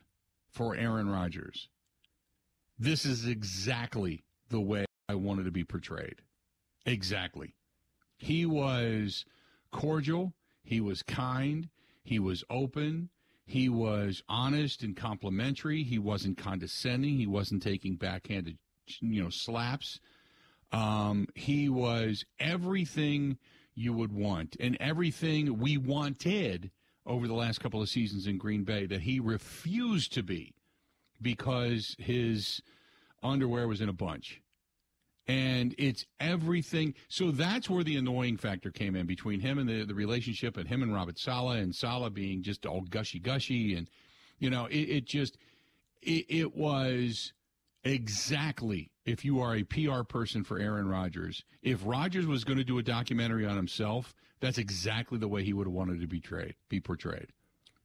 [0.49, 1.69] for Aaron Rodgers,
[2.79, 6.17] this is exactly the way I wanted to be portrayed.
[6.85, 7.55] Exactly.
[8.19, 9.25] He was
[9.73, 11.69] cordial, he was kind,
[12.03, 13.11] he was open,
[13.45, 18.59] he was honest and complimentary, he wasn't condescending, he wasn't taking backhanded
[19.01, 20.01] you know slaps.
[20.73, 23.39] Um, he was everything
[23.75, 26.71] you would want and everything we wanted
[27.07, 30.55] over the last couple of seasons in Green Bay that he refused to be
[31.23, 32.61] because his
[33.23, 34.43] underwear was in a bunch.
[35.29, 36.95] And it's everything.
[37.09, 40.69] So that's where the annoying factor came in between him and the, the relationship and
[40.69, 43.75] him and Robert Saleh and Saleh being just all gushy gushy.
[43.75, 43.91] And,
[44.39, 45.37] you know, it, it just,
[46.03, 47.33] it, it was
[47.87, 52.65] exactly if you are a PR person for Aaron Rodgers, if Rodgers was going to
[52.65, 56.21] do a documentary on himself, that's exactly the way he would have wanted to be,
[56.21, 57.29] trade, be portrayed.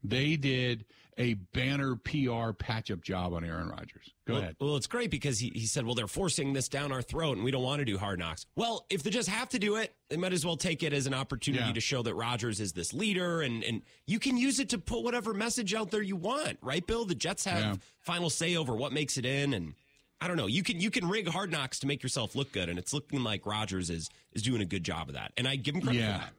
[0.03, 0.85] They did
[1.17, 4.13] a banner PR patch up job on Aaron Rodgers.
[4.25, 4.55] Go well, ahead.
[4.59, 7.43] Well, it's great because he, he said, well, they're forcing this down our throat and
[7.43, 8.45] we don't want to do hard knocks.
[8.55, 11.05] Well, if they just have to do it, they might as well take it as
[11.05, 11.73] an opportunity yeah.
[11.73, 15.03] to show that Rodgers is this leader and, and you can use it to put
[15.03, 17.05] whatever message out there you want, right, Bill?
[17.05, 17.75] The Jets have yeah.
[17.99, 19.75] final say over what makes it in and
[20.21, 20.45] I don't know.
[20.45, 23.23] You can you can rig hard knocks to make yourself look good, and it's looking
[23.23, 25.33] like Rodgers is is doing a good job of that.
[25.35, 26.19] And I give him credit yeah.
[26.19, 26.33] for that.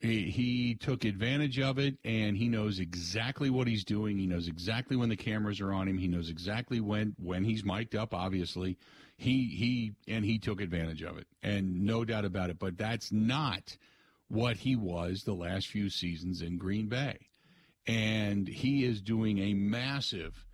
[0.00, 4.18] He, he took advantage of it, and he knows exactly what he's doing.
[4.18, 5.98] He knows exactly when the cameras are on him.
[5.98, 8.14] He knows exactly when when he's mic'd up.
[8.14, 8.76] Obviously,
[9.16, 12.58] he he and he took advantage of it, and no doubt about it.
[12.58, 13.76] But that's not
[14.28, 17.18] what he was the last few seasons in Green Bay,
[17.86, 20.44] and he is doing a massive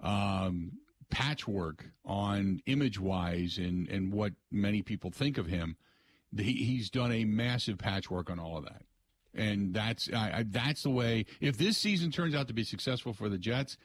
[0.00, 0.78] um,
[1.14, 5.76] patchwork on image wise and and what many people think of him.
[6.36, 8.82] He, he's done a massive patchwork on all of that,
[9.32, 11.26] and that's I, that's the way.
[11.40, 13.76] If this season turns out to be successful for the Jets,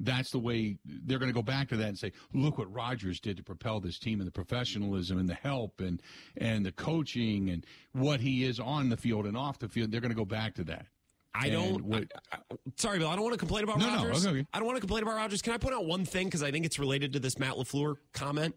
[0.00, 3.20] that's the way they're going to go back to that and say, look what Rodgers
[3.20, 6.00] did to propel this team and the professionalism and the help and
[6.38, 9.90] and the coaching and what he is on the field and off the field.
[9.90, 10.86] They're going to go back to that.
[11.34, 11.84] I don't.
[11.84, 13.08] What, I, I, sorry, Bill.
[13.08, 14.24] I don't want to complain about no, Rodgers.
[14.24, 14.46] No, okay.
[14.52, 15.42] I don't want to complain about Rodgers.
[15.42, 17.96] Can I point out one thing because I think it's related to this Matt Lafleur
[18.12, 18.54] comment?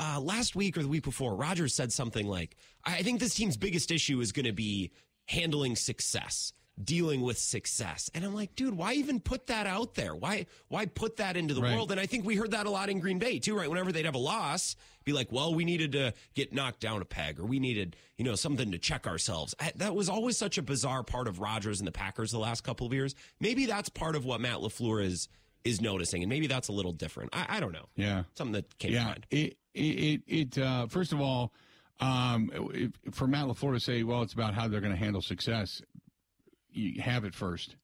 [0.00, 3.56] Uh, last week or the week before, Rodgers said something like, "I think this team's
[3.56, 4.90] biggest issue is going to be
[5.26, 8.10] handling success." Dealing with success.
[8.14, 10.14] And I'm like, dude, why even put that out there?
[10.14, 11.74] Why why put that into the right.
[11.74, 11.90] world?
[11.92, 13.68] And I think we heard that a lot in Green Bay too, right?
[13.68, 17.04] Whenever they'd have a loss, be like, well, we needed to get knocked down a
[17.04, 19.54] peg or we needed, you know, something to check ourselves.
[19.76, 22.86] That was always such a bizarre part of Rodgers and the Packers the last couple
[22.86, 23.14] of years.
[23.40, 25.28] Maybe that's part of what Matt LaFleur is
[25.64, 27.30] is noticing, and maybe that's a little different.
[27.32, 27.86] I, I don't know.
[27.96, 28.98] Yeah, something that came yeah.
[28.98, 29.26] to mind.
[29.30, 31.54] It it it uh, first of all,
[32.00, 32.50] um,
[33.12, 35.80] for Matt LaFleur to say, well, it's about how they're going to handle success
[36.74, 37.76] you have it first.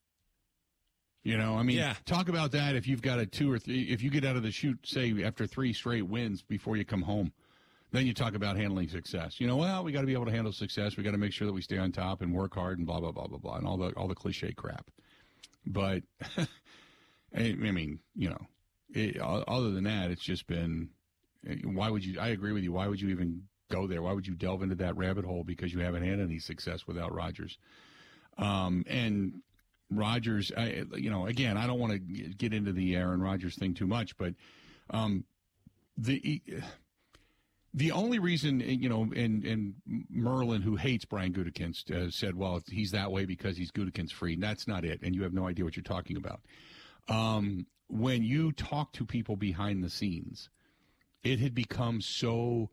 [1.23, 1.93] You know, I mean, yeah.
[2.05, 4.43] talk about that if you've got a two or three, if you get out of
[4.43, 7.31] the chute, say, after three straight wins before you come home,
[7.91, 9.39] then you talk about handling success.
[9.39, 10.97] You know, well, we got to be able to handle success.
[10.97, 12.99] We got to make sure that we stay on top and work hard and blah,
[12.99, 14.89] blah, blah, blah, blah, and all the, all the cliche crap.
[15.67, 16.01] But,
[17.35, 18.47] I mean, you know,
[18.89, 20.89] it, other than that, it's just been,
[21.63, 22.71] why would you, I agree with you.
[22.71, 24.01] Why would you even go there?
[24.01, 27.13] Why would you delve into that rabbit hole because you haven't had any success without
[27.13, 27.59] Rodgers?
[28.37, 29.41] Um, and
[29.89, 33.73] Rodgers, I, you know, again, I don't want to get into the Aaron Rodgers thing
[33.73, 34.33] too much, but
[34.89, 35.25] um,
[35.97, 36.41] the
[37.73, 39.75] the only reason, you know, and and
[40.09, 44.33] Merlin, who hates Brian Gutekunst, uh, said, "Well, he's that way because he's Gutekunst free."
[44.33, 46.41] And That's not it, and you have no idea what you're talking about.
[47.07, 50.49] Um, when you talk to people behind the scenes,
[51.23, 52.69] it had become so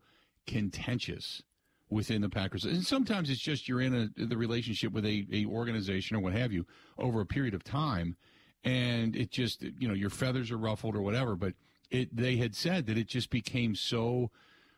[0.47, 1.43] contentious
[1.89, 2.65] within the Packers.
[2.65, 6.33] And sometimes it's just you're in a, the relationship with a, a organization or what
[6.33, 6.65] have you
[6.97, 8.15] over a period of time,
[8.63, 11.35] and it just you know your feathers are ruffled or whatever.
[11.35, 11.53] But
[11.89, 14.31] it they had said that it just became so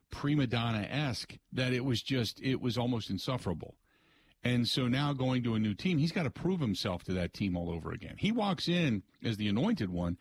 [0.09, 3.75] prima donna esque that it was just it was almost insufferable.
[4.43, 7.31] And so now going to a new team, he's got to prove himself to that
[7.33, 8.15] team all over again.
[8.17, 10.17] He walks in as the anointed one,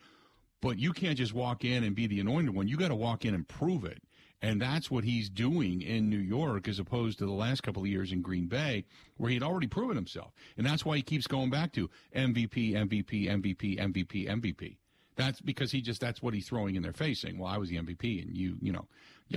[0.61, 2.67] but you can't just walk in and be the anointed one.
[2.67, 4.03] You got to walk in and prove it.
[4.41, 7.87] And that's what he's doing in New York as opposed to the last couple of
[7.87, 8.85] years in Green Bay,
[9.17, 10.31] where he had already proven himself.
[10.57, 14.77] And that's why he keeps going back to MVP, MVP, MVP, MVP, MVP.
[15.15, 17.69] That's because he just, that's what he's throwing in their face saying, well, I was
[17.69, 18.87] the MVP and you, you know,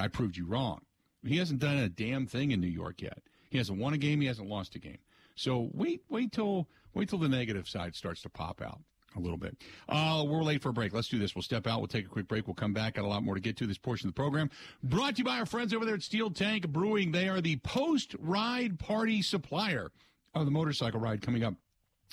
[0.00, 0.80] I proved you wrong.
[1.26, 3.22] He hasn't done a damn thing in New York yet.
[3.50, 4.20] He hasn't won a game.
[4.20, 4.98] He hasn't lost a game.
[5.34, 8.80] So wait, wait till, wait till the negative side starts to pop out
[9.16, 9.56] a little bit.
[9.88, 10.92] Uh, we're late for a break.
[10.92, 11.34] Let's do this.
[11.34, 11.78] We'll step out.
[11.78, 12.46] We'll take a quick break.
[12.46, 12.94] We'll come back.
[12.94, 14.50] Got a lot more to get to this portion of the program.
[14.82, 17.12] Brought to you by our friends over there at Steel Tank Brewing.
[17.12, 19.90] They are the post ride party supplier
[20.34, 21.54] of the motorcycle ride coming up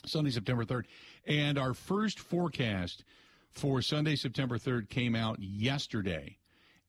[0.05, 0.85] Sunday, September 3rd.
[1.25, 3.03] And our first forecast
[3.51, 6.37] for Sunday, September 3rd came out yesterday.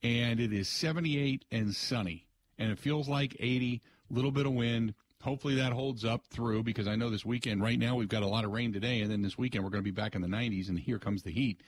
[0.03, 2.27] And it is 78 and sunny.
[2.59, 6.87] And it feels like 80, little bit of wind, hopefully that holds up through because
[6.87, 9.22] I know this weekend, right now, we've got a lot of rain today, and then
[9.22, 11.61] this weekend, we're going to be back in the 90s, and here comes the heat.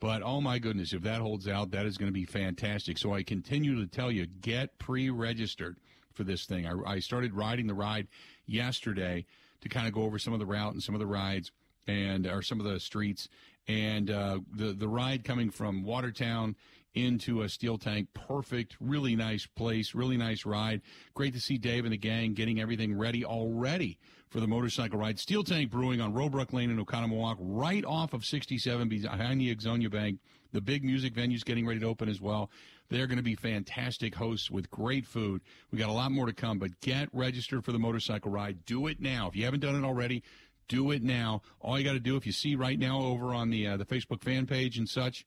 [0.00, 2.98] But oh my goodness, if that holds out, that is going to be fantastic.
[2.98, 5.78] So I continue to tell you get pre registered
[6.12, 6.66] for this thing.
[6.66, 8.06] I, I started riding the ride
[8.46, 9.26] yesterday
[9.60, 11.50] to kind of go over some of the route and some of the rides
[11.88, 13.28] and or some of the streets
[13.66, 16.56] and uh, the the ride coming from Watertown
[17.04, 18.08] into a steel tank.
[18.14, 20.82] Perfect, really nice place, really nice ride.
[21.14, 25.18] Great to see Dave and the gang getting everything ready already for the motorcycle ride.
[25.18, 29.90] Steel Tank Brewing on Robrook Lane in Oconomowoc, right off of 67 behind the Ixonia
[29.90, 30.18] Bank.
[30.52, 32.50] The big music venue's getting ready to open as well.
[32.88, 35.42] They're going to be fantastic hosts with great food.
[35.70, 38.64] We got a lot more to come, but get registered for the motorcycle ride.
[38.64, 39.28] Do it now.
[39.28, 40.22] If you haven't done it already,
[40.68, 41.42] do it now.
[41.60, 43.84] All you got to do, if you see right now over on the uh, the
[43.84, 45.26] Facebook fan page and such,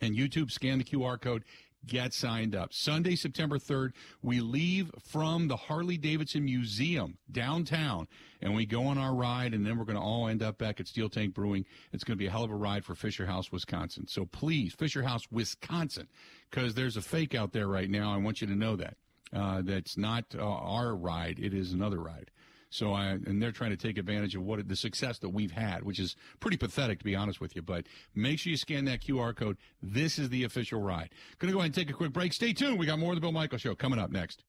[0.00, 1.44] and YouTube, scan the QR code,
[1.86, 2.72] get signed up.
[2.72, 8.08] Sunday, September 3rd, we leave from the Harley Davidson Museum downtown
[8.40, 10.80] and we go on our ride and then we're going to all end up back
[10.80, 11.64] at Steel Tank Brewing.
[11.92, 14.06] It's going to be a hell of a ride for Fisher House, Wisconsin.
[14.06, 16.08] So please, Fisher House, Wisconsin,
[16.50, 18.12] because there's a fake out there right now.
[18.12, 18.96] I want you to know that.
[19.32, 21.38] Uh, that's not uh, our ride.
[21.38, 22.30] It is another ride.
[22.70, 25.84] So I and they're trying to take advantage of what the success that we've had,
[25.84, 27.62] which is pretty pathetic to be honest with you.
[27.62, 29.56] But make sure you scan that QR code.
[29.82, 31.10] This is the official ride.
[31.38, 32.32] Going to go ahead and take a quick break.
[32.32, 32.78] Stay tuned.
[32.78, 34.44] We got more of the Bill Michaels Show coming up next.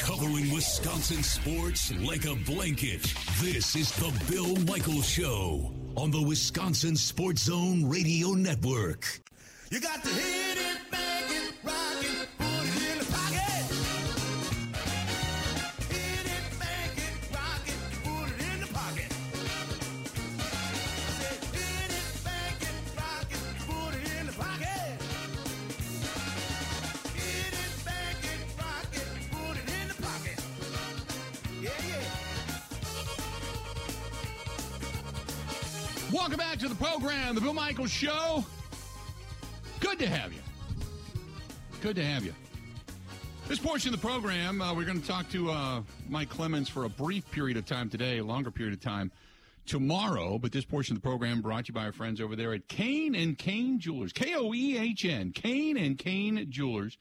[0.00, 3.02] Covering Wisconsin sports like a blanket.
[3.40, 9.20] This is the Bill Michaels Show on the Wisconsin Sports Zone Radio Network.
[9.70, 10.69] You got to hit it,
[36.30, 38.44] Welcome back to the program, the Bill Michaels Show.
[39.80, 40.38] Good to have you.
[41.80, 42.32] Good to have you.
[43.48, 46.84] This portion of the program, uh, we're going to talk to uh, Mike Clemens for
[46.84, 49.10] a brief period of time today, a longer period of time
[49.66, 50.38] tomorrow.
[50.38, 52.68] But this portion of the program brought to you by our friends over there at
[52.68, 56.96] Koehn and Koehn Jewelers, K O E H N, Koehn and Koehn Jewelers.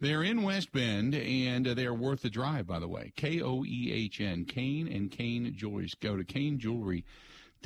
[0.00, 3.14] They're in West Bend, and uh, they are worth the drive, by the way.
[3.16, 5.94] K O E H N, Koehn and Koehn Jewelers.
[5.94, 6.24] Go to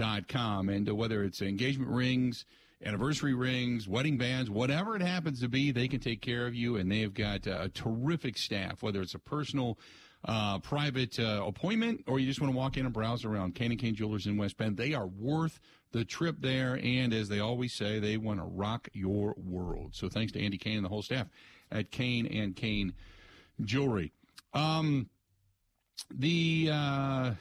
[0.00, 0.68] koehnjewelry.com.
[0.68, 2.44] And whether it's engagement rings,
[2.84, 6.76] anniversary rings, wedding bands, whatever it happens to be, they can take care of you.
[6.76, 9.78] And they have got uh, a terrific staff, whether it's a personal,
[10.24, 13.54] uh, private uh, appointment or you just want to walk in and browse around.
[13.54, 14.76] Koehn and Koehn Jewelers in West Bend.
[14.76, 15.60] They are worth
[15.92, 16.78] the trip there.
[16.82, 19.94] And as they always say, they want to rock your world.
[19.94, 21.26] So thanks to Andy Koehn and the whole staff
[21.70, 22.92] at Koehn and Koehn
[23.62, 24.12] Jewelry.
[24.52, 25.08] Um,
[26.10, 27.32] the uh,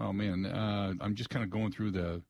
[0.00, 2.22] oh man, uh, I'm just kind of going through the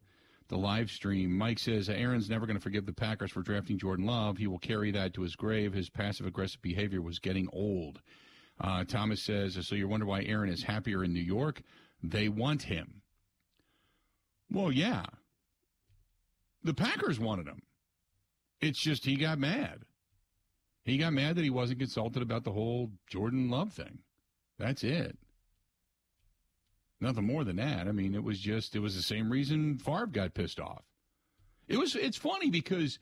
[0.48, 1.36] the live stream.
[1.36, 4.36] Mike says Aaron's never going to forgive the Packers for drafting Jordan Love.
[4.36, 5.72] He will carry that to his grave.
[5.72, 8.00] His passive aggressive behavior was getting old.
[8.60, 11.62] Uh, Thomas says, so you wonder why Aaron is happier in New York?
[12.02, 13.02] They want him.
[14.50, 15.04] Well, yeah.
[16.64, 17.62] The Packers wanted him.
[18.60, 19.84] It's just he got mad.
[20.84, 24.00] He got mad that he wasn't consulted about the whole Jordan Love thing.
[24.58, 25.16] That's it.
[27.00, 27.88] Nothing more than that.
[27.88, 30.84] I mean, it was just it was the same reason Favre got pissed off.
[31.66, 32.98] It was it's funny because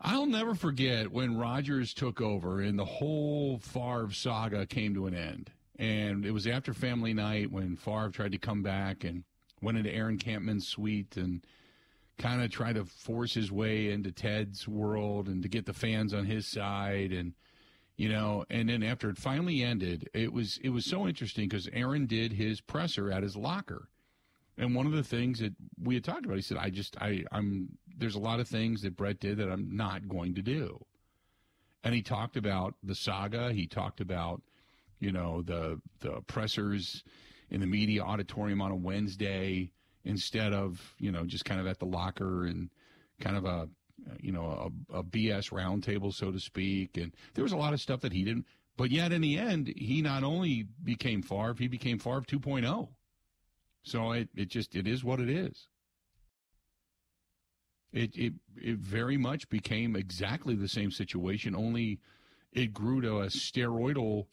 [0.00, 5.14] I'll never forget when Rodgers took over and the whole Favre saga came to an
[5.14, 5.50] end.
[5.78, 9.24] And it was after family night when Favre tried to come back and
[9.60, 11.44] went into Aaron Kampman's suite and
[12.18, 16.14] kind of tried to force his way into Ted's world and to get the fans
[16.14, 17.34] on his side and
[17.96, 21.68] you know and then after it finally ended it was it was so interesting because
[21.72, 23.88] aaron did his presser at his locker.
[24.58, 27.24] And one of the things that we had talked about he said i just i
[27.32, 30.84] i'm there's a lot of things that brett did that i'm not going to do.
[31.84, 33.52] And he talked about the saga.
[33.52, 34.42] He talked about
[34.98, 37.04] you know the the pressers
[37.50, 39.70] in the media auditorium on a wednesday
[40.04, 42.70] instead of you know just kind of at the locker and
[43.20, 43.68] kind of a
[44.20, 46.96] you know, a, a BS roundtable, so to speak.
[46.96, 48.46] And there was a lot of stuff that he didn't.
[48.76, 52.88] But yet, in the end, he not only became Favre, he became Favre 2.0.
[53.82, 55.68] So it, it just it is what it is.
[57.92, 62.00] It, it it very much became exactly the same situation, only
[62.52, 64.26] it grew to a steroidal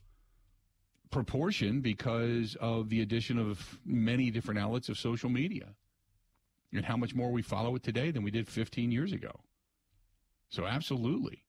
[1.11, 5.67] proportion because of the addition of many different outlets of social media
[6.73, 9.39] and how much more we follow it today than we did 15 years ago.
[10.53, 11.43] So absolutely,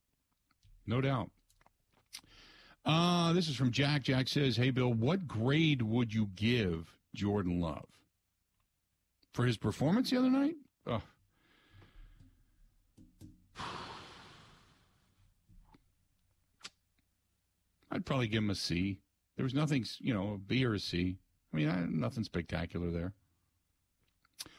[0.86, 1.30] no doubt.
[2.86, 4.02] Uh, this is from Jack.
[4.02, 7.84] Jack says, "Hey Bill, what grade would you give Jordan Love
[9.34, 10.54] for his performance the other night?"
[17.90, 19.00] I'd probably give him a C.
[19.36, 21.18] There was nothing, you know, a B or a C.
[21.52, 23.12] I mean, I, nothing spectacular there.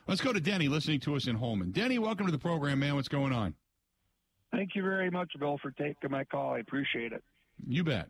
[0.08, 1.72] Let's go to Denny, listening to us in Holmen.
[1.72, 2.94] Denny, welcome to the program, man.
[2.94, 3.56] What's going on?
[4.56, 6.54] Thank you very much, Bill, for taking my call.
[6.54, 7.24] I appreciate it.
[7.68, 8.10] You bet.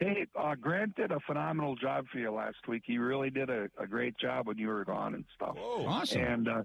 [0.00, 2.82] Hey, uh, Grant did a phenomenal job for you last week.
[2.84, 5.56] He really did a, a great job when you were gone and stuff.
[5.56, 6.22] Whoa, awesome.
[6.22, 6.62] And uh,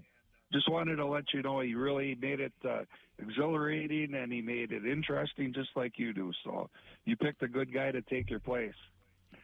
[0.52, 2.80] just wanted to let you know he really made it uh,
[3.18, 6.32] exhilarating and he made it interesting, just like you do.
[6.44, 6.68] So
[7.04, 8.74] you picked a good guy to take your place.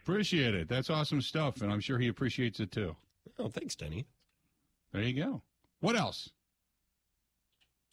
[0.02, 0.68] Appreciate it.
[0.68, 2.96] That's awesome stuff, and I'm sure he appreciates it too.
[3.38, 4.06] Oh, thanks, Denny.
[4.92, 5.42] There you go.
[5.80, 6.30] What else?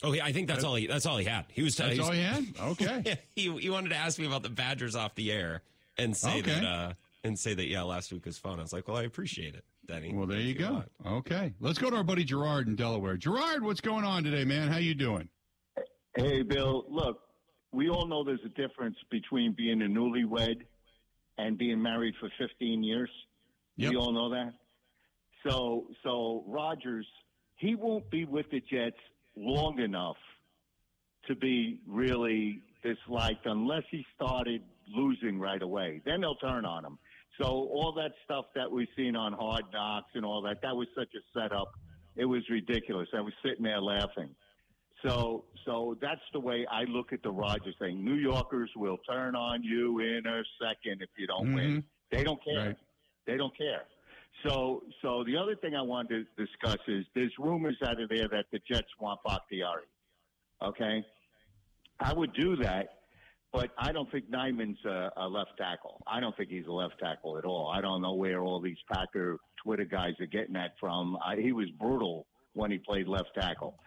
[0.01, 0.87] Oh, yeah, I think that's all he.
[0.87, 1.45] That's all he had.
[1.49, 1.75] He was.
[1.77, 2.45] That's he was, all he had.
[2.59, 3.19] Okay.
[3.35, 5.61] he he wanted to ask me about the Badgers off the air
[5.97, 6.51] and say Okay.
[6.51, 8.59] that uh, and say that yeah, last week was fun.
[8.59, 10.13] I was like, well, I appreciate it, Denny.
[10.13, 10.71] Well, there you go.
[10.71, 10.89] lot.
[11.05, 13.15] Okay, let's go to our buddy Gerard in Delaware.
[13.17, 14.67] Gerard, what's going on today, man?
[14.67, 15.29] How you doing?
[16.15, 17.21] Hey, Bill, look,
[17.71, 20.61] we all know there's a difference between being a newlywed
[21.37, 23.09] and being married for 15 years.
[23.77, 23.91] Yep.
[23.91, 24.53] We all know that.
[25.47, 27.07] So, so Rodgers,
[27.55, 28.97] he won't be with the Jets
[29.35, 30.17] long enough
[31.27, 34.61] to be really disliked unless he started
[34.93, 36.01] losing right away.
[36.05, 36.97] Then they'll turn on him.
[37.41, 40.87] So all that stuff that we've seen on Hard Knocks and all that, that was
[40.95, 41.71] such a setup.
[42.15, 43.07] It was ridiculous.
[43.15, 44.29] I was sitting there laughing.
[45.03, 48.03] So, so that's the way I look at the Rodgers thing.
[48.05, 51.69] New Yorkers will turn on you in a second if you don't win.
[51.69, 51.79] Mm-hmm.
[52.11, 52.67] They don't care.
[52.67, 52.77] Right.
[53.25, 53.83] They don't care.
[54.45, 58.27] So, so the other thing I wanted to discuss is there's rumors out of there
[58.29, 59.83] that the Jets want Bakhtiari.
[60.61, 61.03] Okay,
[61.99, 62.99] I would do that,
[63.51, 66.01] but I don't think Nijman's a, a left tackle.
[66.07, 67.69] I don't think he's a left tackle at all.
[67.69, 71.17] I don't know where all these Packer Twitter guys are getting that from.
[71.25, 73.77] I, he was brutal when he played left tackle.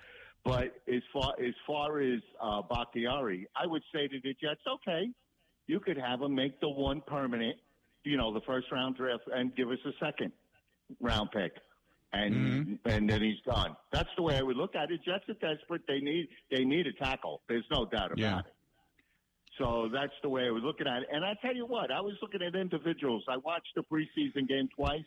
[0.45, 5.11] But as far as far as uh, Bakhtiari, I would say to the Jets, okay,
[5.67, 7.57] you could have him make the one permanent,
[8.07, 10.33] you know, the first round draft, and give us a second
[11.01, 11.53] round pick,
[12.13, 12.89] and mm-hmm.
[12.89, 13.77] and then he's gone.
[13.93, 15.01] That's the way I would look at it.
[15.05, 15.83] Jets are desperate.
[15.89, 17.43] They need they need a tackle.
[17.49, 18.39] There's no doubt about Yeah.
[18.41, 18.45] it.
[19.59, 21.09] So that's the way I was looking at it.
[21.11, 23.25] And I tell you what, I was looking at individuals.
[23.27, 25.05] I watched the preseason game twice.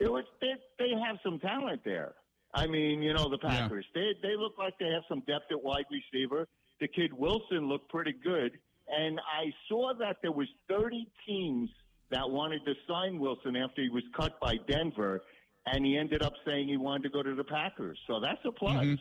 [0.00, 2.14] It was they they have some talent there.
[2.54, 3.50] I mean, you know, the Yeah.
[3.50, 3.86] Packers.
[3.94, 6.46] They they look like they have some depth at wide receiver.
[6.80, 8.52] The kid Wilson looked pretty good,
[8.88, 11.70] and I saw that there was 30 teams
[12.10, 15.22] that wanted to sign Wilson after he was cut by Denver,
[15.66, 17.98] and he ended up saying he wanted to go to the Packers.
[18.06, 18.84] So that's a plus.
[18.84, 18.98] Mhm.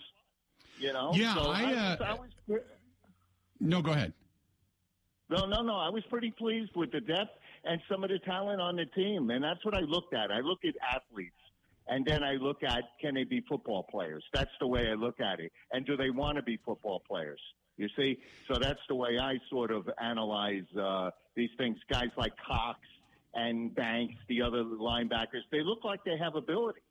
[0.80, 1.12] You know?
[1.14, 2.62] Yeah, so I, was, uh, I was
[3.60, 4.14] No, go ahead.
[5.30, 5.76] no, no, no.
[5.76, 7.32] I was pretty pleased with the depth
[7.64, 10.32] and some of the talent on the team, and that's what I looked at.
[10.32, 11.34] I look at athletes,
[11.88, 14.24] and then I look at can they be football players?
[14.34, 15.52] That's the way I look at it.
[15.72, 17.42] And do they want to be football players?
[17.78, 21.78] You see, so that's the way I sort of analyze uh, these things.
[21.92, 22.80] Guys like Cox
[23.38, 26.82] and Banks, the other linebackers, they look like they have ability.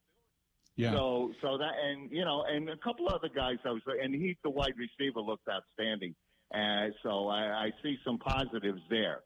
[0.76, 0.92] Yeah.
[0.92, 4.36] So, so that, and you know, and a couple other guys I was, and he
[4.44, 6.14] the wide receiver, looked outstanding.
[6.54, 9.20] Uh, so I, I see some positives there.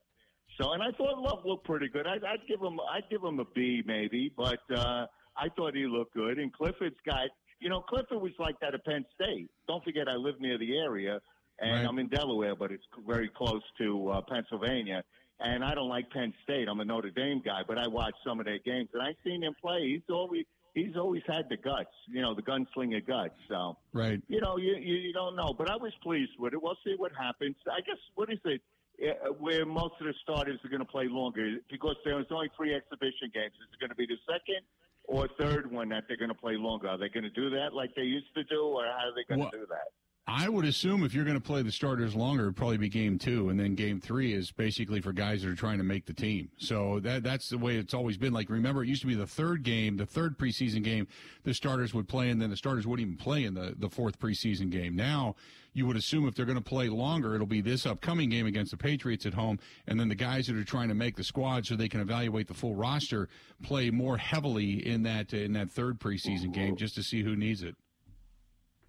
[0.61, 2.07] So, and I thought Love looked pretty good.
[2.07, 5.07] I'd, I'd give him, I'd give him a B maybe, but uh,
[5.37, 6.39] I thought he looked good.
[6.39, 7.29] And Clifford's got,
[7.61, 9.51] you know, Clifford was like that at Penn State.
[9.69, 11.21] Don't forget, I live near the area,
[11.61, 11.87] and Right.
[11.87, 15.03] I'm in Delaware, but it's very close to uh, Pennsylvania.
[15.43, 16.69] And I don't like Penn State.
[16.69, 19.43] I'm a Notre Dame guy, but I watch some of their games, and I've seen
[19.43, 19.89] him play.
[19.89, 23.35] He's always he's always had the guts, you know, the gunslinger guts.
[23.49, 24.21] So Right.
[24.29, 26.63] you know, you, you you don't know, but I was pleased with it.
[26.63, 27.57] We'll see what happens.
[27.71, 28.61] I guess what is it?
[29.01, 32.75] Uh, where most of the starters are going to play longer because there's only three
[32.75, 33.55] exhibition games.
[33.57, 34.61] Is it going to be the second
[35.05, 36.89] or third one that they're going to play longer?
[36.89, 39.25] Are they going to do that like they used to do, or how are they
[39.25, 39.89] going to do that?
[40.33, 43.19] I would assume if you're going to play the starters longer, it'd probably be game
[43.19, 46.13] two, and then game three is basically for guys that are trying to make the
[46.13, 46.51] team.
[46.57, 48.33] So that that's the way it's always been.
[48.33, 51.09] Like remember, it used to be the third game, the third preseason game,
[51.43, 54.21] the starters would play, and then the starters wouldn't even play in the the fourth
[54.21, 54.95] preseason game.
[54.95, 55.35] Now
[55.73, 58.71] you would assume if they're going to play longer, it'll be this upcoming game against
[58.71, 59.59] the Patriots at home,
[59.89, 62.47] and then the guys that are trying to make the squad so they can evaluate
[62.47, 63.29] the full roster
[63.65, 67.65] play more heavily in that in that third preseason game just to see who needs
[67.65, 67.75] it.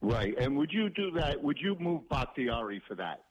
[0.02, 0.36] Right.
[0.38, 1.42] And would you do that?
[1.42, 3.24] Would you move Bakhtiari for that?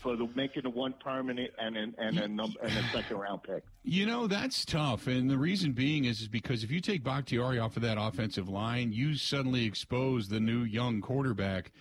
[0.00, 3.64] For the making the one permanent and an, and a and a second round pick.
[3.82, 5.08] You know, that's tough.
[5.08, 8.48] And the reason being is, is because if you take Bakhtiari off of that offensive
[8.48, 11.72] line, you suddenly expose the new young quarterback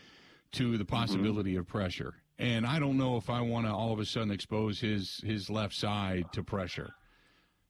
[0.54, 0.96] to the mm-hmm.
[0.96, 2.16] possibility of pressure.
[2.40, 5.50] And I don't know if I want to all of a sudden expose his, his
[5.50, 6.94] left side to pressure.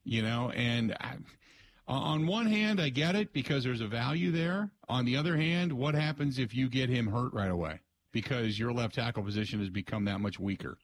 [0.06, 1.18] You know, and I,
[1.88, 4.72] Uh, on one hand, I get it because there's a value there.
[4.90, 7.80] On the other hand, what happens if you get him hurt right away?
[8.12, 10.78] Because your left tackle position has become that much weaker.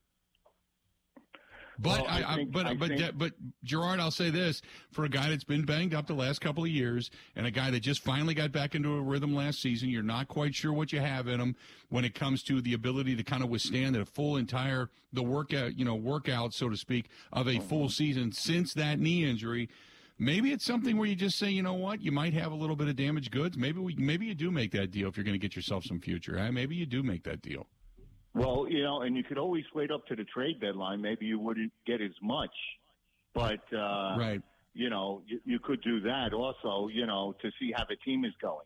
[1.80, 3.34] But Well, I, I think- but I but think- but
[3.64, 6.70] Gerard, I'll say this: for a guy that's been banged up the last couple of
[6.70, 10.04] years, and a guy that just finally got back into a rhythm last season, you're
[10.04, 11.56] not quite sure what you have in him
[11.90, 15.76] when it comes to the ability to kind of withstand a full entire the workout,
[15.76, 17.88] you know, workout so to speak of a full mm-hmm.
[17.88, 19.68] season since that knee injury.
[20.24, 22.78] Maybe it's something where you just say, you know what, you might have a little
[22.78, 23.58] bit of damaged goods.
[23.58, 26.00] Maybe we, maybe you do make that deal if you're going to get yourself some
[26.00, 26.38] future.
[26.38, 26.52] Huh?
[26.52, 27.68] Maybe you do make that deal.
[28.34, 31.02] Well, you know, and you could always wait up to the trade deadline.
[31.02, 32.54] Maybe you wouldn't get as much,
[33.34, 34.42] but uh, right.
[34.74, 36.88] you know, you, you could do that also.
[36.88, 38.66] You know, to see how the team is going.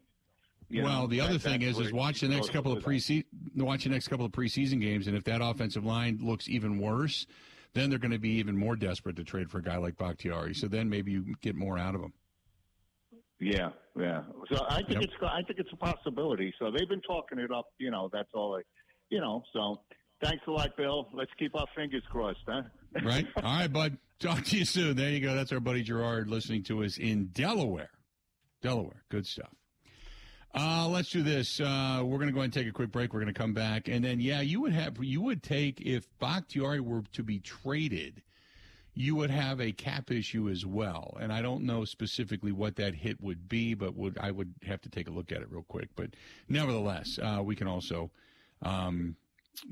[0.70, 3.84] You well, know, the other thing is, is watch the next couple of preseason, watch
[3.84, 7.26] the next couple of preseason games, and if that offensive line looks even worse,
[7.78, 10.54] then they're going to be even more desperate to trade for a guy like Bakhtiari.
[10.54, 12.14] So then maybe you get more out of him.
[13.40, 13.70] Yeah,
[14.00, 14.24] yeah.
[14.52, 15.04] So I think Yep.
[15.04, 16.54] it's I think it's a possibility.
[16.58, 17.68] So they've been talking it up.
[17.78, 18.56] You know, that's all.
[18.58, 18.62] I,
[19.10, 19.82] you know, so
[20.24, 21.08] thanks a lot, Bill.
[21.14, 22.64] Let's keep our fingers crossed, huh?
[23.04, 23.28] Right?
[23.38, 23.98] All right, bud.
[24.20, 24.96] Talk to you soon.
[24.98, 25.36] There you go.
[25.36, 27.92] That's our buddy Gerard listening to us in Delaware.
[28.64, 29.04] Delaware.
[29.10, 29.54] Good stuff.
[30.54, 31.60] Uh, let's do this.
[31.60, 33.14] Uh, we're going to go ahead and take a quick break.
[33.14, 36.08] We're going to come back, and then yeah, you would have you would take if
[36.20, 38.24] Bakhtiari were to be traded,
[38.94, 41.16] you would have a cap issue as well.
[41.20, 44.82] And I don't know specifically what that hit would be, but would I would have
[44.82, 45.90] to take a look at it real quick.
[45.96, 46.12] But
[46.50, 48.10] nevertheless, uh, we can also.
[48.64, 49.16] Um,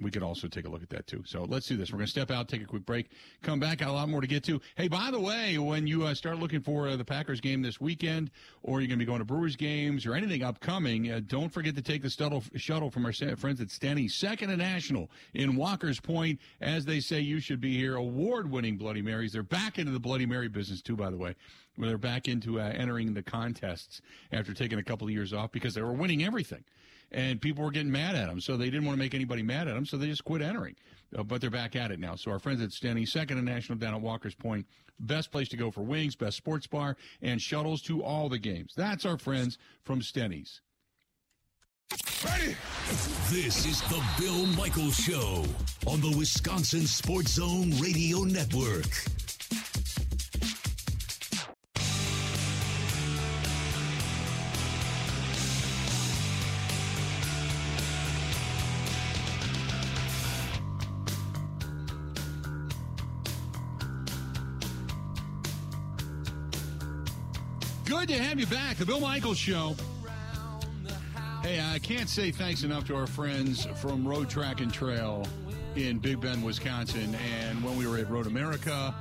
[0.02, 1.24] we could also take a look at that too.
[1.26, 1.92] So let's do this.
[1.92, 3.12] We're going to step out, take a quick break,
[3.42, 3.80] come back.
[3.80, 4.60] Got a lot more to get to.
[4.76, 7.80] Hey, by the way, when you uh, start looking for uh, the Packers game this
[7.80, 8.32] weekend,
[8.64, 11.76] or you're going to be going to Brewers games or anything upcoming, uh, don't forget
[11.76, 16.00] to take the shuttle, shuttle from our friends at Steny, second and national in Walker's
[16.00, 16.40] Point.
[16.62, 17.96] As they say, you should be here.
[17.96, 19.34] Award-winning Bloody Marys.
[19.34, 21.36] They're back into the Bloody Mary business too, by the way.
[21.76, 25.52] Where they're back into uh, entering the contests after taking a couple of years off
[25.52, 26.64] because they were winning everything
[27.12, 28.40] and people were getting mad at them.
[28.42, 30.76] So they didn't want to make anybody mad at them, so they just quit entering.
[31.16, 32.16] Uh, but they're back at it now.
[32.16, 34.66] So our friends at Steny, second and national down at Walker's Point,
[35.00, 38.74] best place to go for wings, best sports bar, and shuttles to all the games.
[38.76, 40.62] That's our friends from Steny's.
[42.24, 42.56] Ready?
[43.30, 45.44] This is the Bill Michaels Show
[45.86, 48.88] on the Wisconsin Sports Zone Radio Network.
[68.06, 68.78] Good to have you back.
[68.78, 69.76] The Bill Michaels Show.
[71.42, 75.28] Hey, I can't say thanks enough to our friends from Road Track and Trail
[75.76, 77.16] in Big Bend, Wisconsin.
[77.16, 78.94] And when we were at Road America,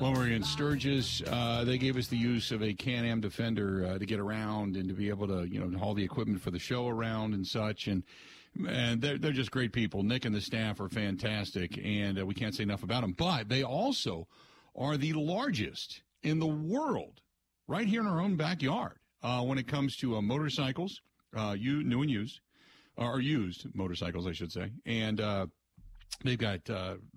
[0.00, 3.86] when we were in Sturgis, uh, they gave us the use of a Can-Am Defender
[3.86, 6.50] uh, to get around and to be able to, you know, haul the equipment for
[6.50, 7.86] the show around and such.
[7.86, 8.02] And
[8.68, 10.02] and they're, they're just great people.
[10.02, 13.12] Nick and the staff are fantastic, and uh, we can't say enough about them.
[13.12, 14.26] But they also
[14.74, 17.20] are the largest in the world
[17.68, 21.00] right here in our own backyard uh, when it comes to uh, motorcycles,
[21.36, 22.40] uh, you new and used,
[22.96, 25.46] or used motorcycles, I should say, and uh,
[26.24, 26.68] they've got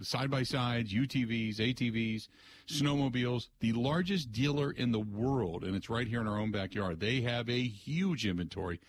[0.02, 2.28] side by sides, UTVs, ATVs,
[2.68, 3.47] snowmobiles.
[3.62, 6.99] The largest dealer in the world, and it's right here in our own backyard.
[6.99, 8.80] They have a huge inventory.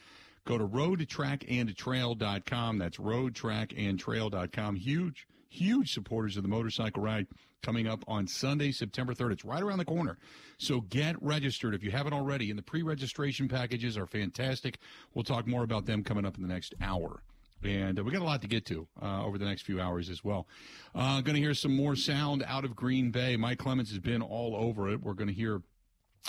[0.45, 2.79] Go to roadtrackandtrail.com.
[2.79, 4.77] That's roadtrackandtrail.com.
[4.77, 7.29] Huge, huge supporters of the motorcycle ride
[7.63, 9.33] coming up on Sunday, September 3rd.
[9.33, 10.19] It's right around the corner.
[10.59, 12.51] So get registered if you haven't already.
[12.51, 14.79] And the pre registration packages are fantastic.
[15.15, 17.23] We'll talk more about them coming up in the next hour.
[17.65, 20.11] And uh, we got a lot to get to uh, over the next few hours
[20.11, 20.49] as well.
[20.95, 23.37] Uh, going to hear some more sound out of Green Bay.
[23.37, 25.01] Mike Clements has been all over it.
[25.01, 25.63] We're going to hear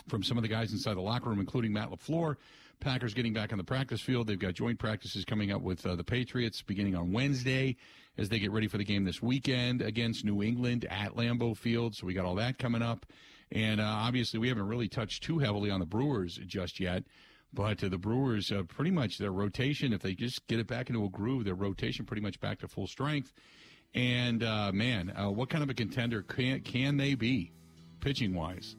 [0.08, 2.36] from some of the guys inside the locker room, including Matt LaFleur.
[2.84, 4.28] Packers getting back on the practice field.
[4.28, 7.78] They've got joint practices coming up with uh, the Patriots beginning on Wednesday
[8.18, 11.96] as they get ready for the game this weekend against New England at Lambeau Field.
[11.96, 13.06] So we got all that coming up.
[13.54, 17.06] And uh, obviously, we haven't really touched too heavily on the Brewers just yet.
[17.54, 20.90] But uh, the Brewers, uh, pretty much their rotation, if they just get it back
[20.90, 23.32] into a groove, their rotation pretty much back to full strength.
[23.96, 27.54] And uh, man, uh, what kind of a contender can can they be,
[28.02, 28.76] pitching wise?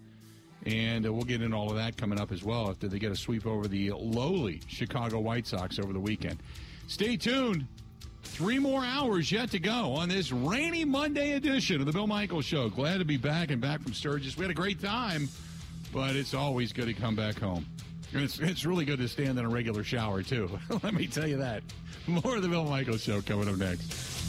[0.67, 3.13] And uh, we'll get into all of that coming up as well after they get
[3.13, 6.39] a sweep over the lowly Chicago White Sox over the weekend.
[6.87, 7.67] Stay tuned.
[8.23, 12.47] Three more hours yet to go on this rainy Monday edition of the Bill Michaels
[12.47, 12.69] Show.
[12.69, 14.37] Glad to be back and back from Sturgis.
[14.37, 15.29] We had a great time,
[15.93, 17.67] but it's always good to come back home.
[18.13, 20.59] It's, it's really good to stand in a regular shower, too.
[20.83, 21.63] Let me tell you that.
[22.07, 24.24] More of the Bill Michaels Show coming up next.